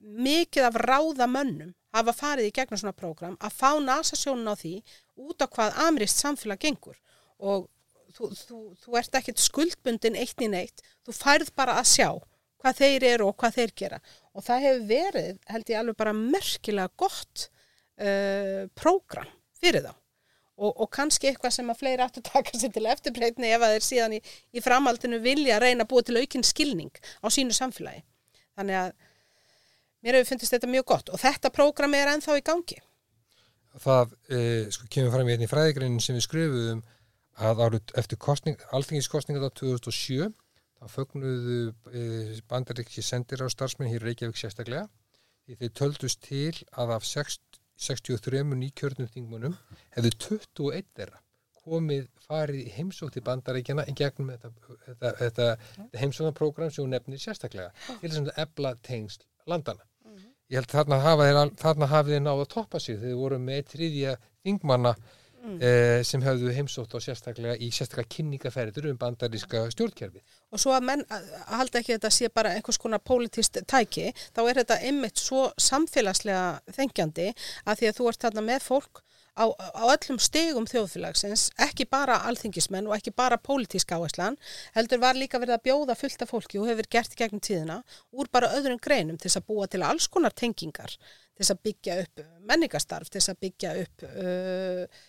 [0.00, 4.74] mikið af ráðamönnum hafa farið í gegnum svona prógram að fá nasasjónun á því
[5.20, 6.96] út á hvað amrist samfélag gengur.
[7.40, 7.66] Og
[8.14, 12.08] þú, þú, þú ert ekkert skuldbundin eitt í neitt, þú færð bara að sjá
[12.60, 14.00] hvað þeir eru og hvað þeir gera.
[14.36, 19.30] Og það hefur verið, held ég alveg bara merkilega gott uh, prógram
[19.60, 19.94] fyrir þá.
[20.60, 23.86] Og, og kannski eitthvað sem að fleiri aftur taka sér til eftirbreytni ef að þeir
[23.86, 24.20] síðan í,
[24.52, 26.92] í framhaldinu vilja að reyna að búa til aukinn skilning
[27.24, 28.04] á sínu samfélagi.
[28.60, 28.90] Þannig að
[30.04, 31.12] mér hefur fundist þetta mjög gott.
[31.14, 32.76] Og þetta prógram er ennþá í gangi.
[33.80, 36.84] Það eh, sko, kemur fram í einni fræðigreinin sem við skrifuðum
[37.40, 40.28] að árið eftir kostning, alþingiskostninga þá 2007
[40.80, 41.60] þá fögnuðu
[41.92, 42.02] e,
[42.50, 44.86] bandaríkki sendir á starfsmenn hér Reykjavík sérstaklega
[45.46, 49.58] því þeir töldust til að af 60, 63 nýkjörnum þingmunum
[49.96, 51.20] hefðu 21 þeirra
[51.60, 54.50] komið farið í heimsótt í bandaríkjana en gegnum þetta,
[54.86, 57.70] þetta, þetta, þetta heimsóknarprogram sem hún nefnir sérstaklega
[58.00, 59.84] til þess að ebla tengsl landana.
[60.50, 60.72] Ég held
[61.60, 64.94] þarna hafið þeir náða að toppa sig þegar þeir voru með triðja þingmanna
[65.42, 65.58] mm.
[65.62, 70.22] eh, sem hafðu heimsótt á sérstaklega í sérstaklega kynningaferður um bandaríska stjórnkerfi.
[70.50, 71.28] og svo að menn að
[71.58, 75.48] halda ekki að þetta sé bara einhvers konar politist tæki þá er þetta einmitt svo
[75.60, 77.30] samfélagslega þengjandi
[77.64, 79.04] að því að þú ert þarna með fólk
[79.40, 84.38] á, á öllum stegum þjóðfélagsins, ekki bara alþingismenn og ekki bara pólitíska áherslan
[84.76, 87.80] heldur var líka verið að bjóða fullt af fólki og hefur gert gegnum tíðina
[88.12, 91.62] úr bara öðrum greinum til þess að búa til alls konar tengingar til þess að
[91.68, 95.00] byggja upp menningastarf, til þess að byggja upp uh,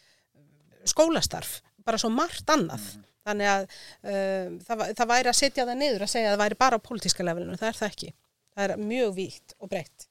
[0.89, 2.85] skólastarf, bara svo margt annað.
[3.27, 6.59] Þannig að uh, það, það væri að setja það niður að segja að það væri
[6.63, 8.13] bara á pólitíska levelinu, það er það ekki.
[8.51, 10.07] Það er mjög víkt og breytt.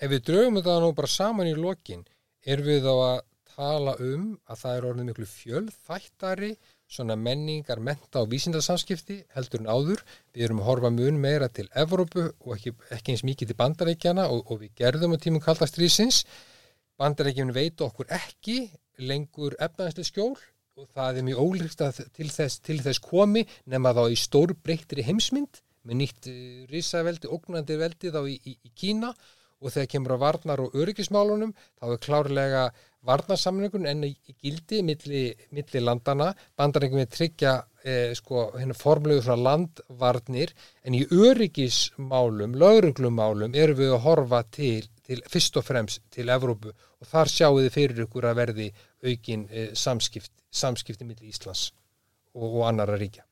[0.00, 2.04] Ef við draugum þetta nú bara saman í lokin,
[2.46, 3.18] er við þá að
[3.50, 6.50] tala um að það er orðið miklu fjölþættari
[6.90, 10.04] svona menningar, menta og vísindarsamskipti heldur en áður.
[10.34, 14.26] Við erum að horfa mun meira til Evrópu og ekki, ekki eins mikið til bandarækjana
[14.32, 16.24] og, og við gerðum á tímum kaldastrýsins.
[17.00, 18.58] Bandarækjum veit okkur ekki
[19.00, 20.34] lengur efnaðislega skjól
[20.80, 24.54] og það er mjög ólíkt að til þess, til þess komi nema þá í stór
[24.56, 26.38] breyttri heimsmynd með nýtt uh,
[26.70, 29.12] risaveldi, ógnandi veldi þá í, í, í Kína
[29.60, 32.62] og þegar kemur á varnar og öryggismálunum þá er klárlega
[33.06, 35.22] varnarsamlingun enn í gildi milli,
[35.56, 40.52] milli landana, bandaringum við tryggja eh, sko, hérna formlegu frá landvarnir.
[40.84, 46.70] En í öryggismálum, lauruglumálum erum við að horfa til, til, fyrst og fremst til Evrópu
[46.70, 48.68] og þar sjáu þið fyrir ykkur að verði
[49.02, 51.70] aukin eh, samskipt, samskipti millir Íslands
[52.34, 53.26] og, og annara ríkja.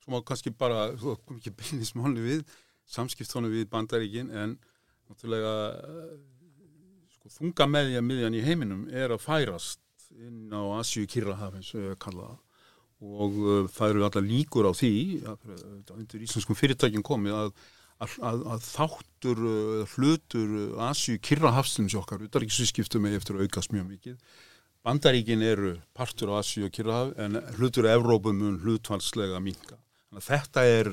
[0.00, 2.44] Svo má kannski bara, þú kom ekki beinismáli við,
[2.90, 4.56] samskiptónu við bandaríkin en
[5.10, 6.14] náttúrulega eh,
[7.16, 9.82] sko, þunga meðja miðjan í heiminum er að færast
[10.16, 11.74] inn á Asju Kirrahaf eins
[13.00, 14.94] og uh, það eru alltaf líkur á því
[15.30, 17.52] að undir íslenskum fyrirtækjum komið að,
[18.00, 23.74] að, að, að þáttur uh, hlutur uh, Asju Kirrahafsins okkar, utarriksvískiptum er eftir að aukast
[23.74, 24.16] mjög mikið
[24.80, 28.60] Bandaríkin eru partur á Asju og Kirrahaf en hlutur Evrópum mun.
[28.64, 29.52] Þannig
[30.16, 30.88] að þetta er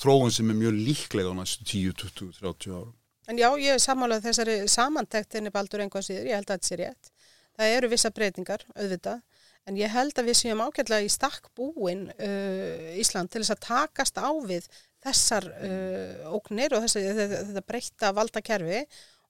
[0.00, 2.94] þróun sem er mjög líklega á næstu 10, 20, 30 árum.
[3.28, 6.78] En já, ég er sammálað þessari samantektinni baldur einhvað síður, ég held að þetta sé
[6.80, 7.12] rétt.
[7.56, 9.20] Það eru vissa breytingar, auðvitað,
[9.66, 13.64] en ég held að við séum ágætlega í stakk búin uh, Ísland til þess að
[13.66, 14.68] takast á við
[15.06, 18.80] þessar uh, óknir og þessi, þetta, breyta valdakerfi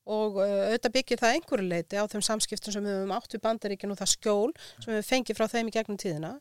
[0.07, 3.45] og uh, auðvitað byggir það einhverju leiti á þeim samskiptum sem við höfum átt við
[3.47, 4.53] bandaríkinu og það skjól
[4.85, 6.33] sem við fengið frá þeim í gegnum tíðina.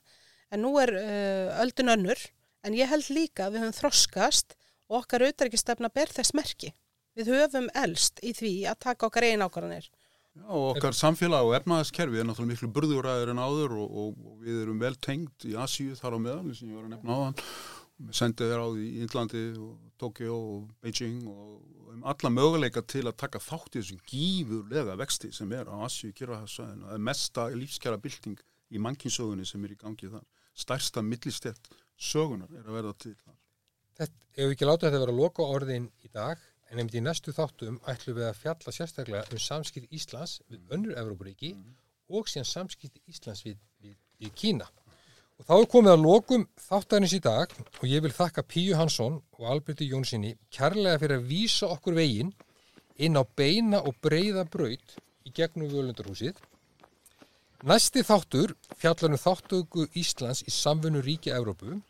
[0.54, 2.22] En nú er uh, öldun önnur,
[2.66, 4.58] en ég held líka að við höfum þroskast
[4.90, 6.74] og okkar auðvitaðrikistefna ber þess merki.
[7.16, 9.88] Við höfum elst í því að taka okkar einn ákvarðanir.
[10.52, 14.58] Og okkar samfélag og efnaðaskerfi er náttúrulega miklu burðuræður en áður og, og, og við
[14.66, 16.42] erum vel tengt í Asíu þar á meðal,
[18.12, 23.06] sendið þér á því í Índlandi og Tokyo og Beijing og um alla möguleika til
[23.08, 26.90] að taka þátt í þessum gífurlega vexti sem er á Asíu kyrrahafsvæðinu.
[26.90, 28.42] Það er mesta lífskjara bylting
[28.76, 30.26] í mannkinsögunni sem er í gangi þar.
[30.56, 33.40] Stærsta millistett sögunar er að verða til þar.
[33.96, 37.32] Þetta, ef við ekki láta þetta vera loka orðin í dag, en einmitt í næstu
[37.36, 41.54] þáttum ætlum við að fjalla sérstaklega um samskipt Íslands við önnur Evrópuríki
[42.12, 44.68] og síðan samskipt Íslands við, við, við Kína.
[45.36, 49.18] Og þá er komið að lokum þáttarins í dag og ég vil þakka Píu Hansson
[49.36, 52.32] og Alberti Jónssoni kærlega fyrir að vísa okkur veginn
[52.96, 54.96] inn á beina og breyða braut
[55.28, 56.40] í gegnum völundarhúsið.
[57.68, 61.82] Næsti þáttur fjallanum þáttöku Íslands í samfunnu ríki Evrópu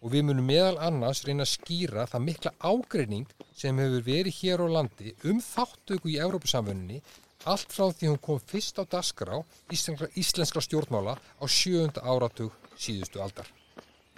[0.00, 4.64] og við munum meðal annars reyna að skýra það mikla ágreining sem hefur verið hér
[4.64, 7.00] á landi um þáttöku í Európusamfunni
[7.48, 9.40] allt frá því hún kom fyrst á dasgrá
[9.72, 13.48] íslenskra, íslenskra stjórnmála á sjöunda áratug síðustu aldar.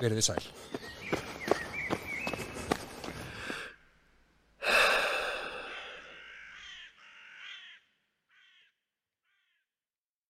[0.01, 0.45] Verðið sæl.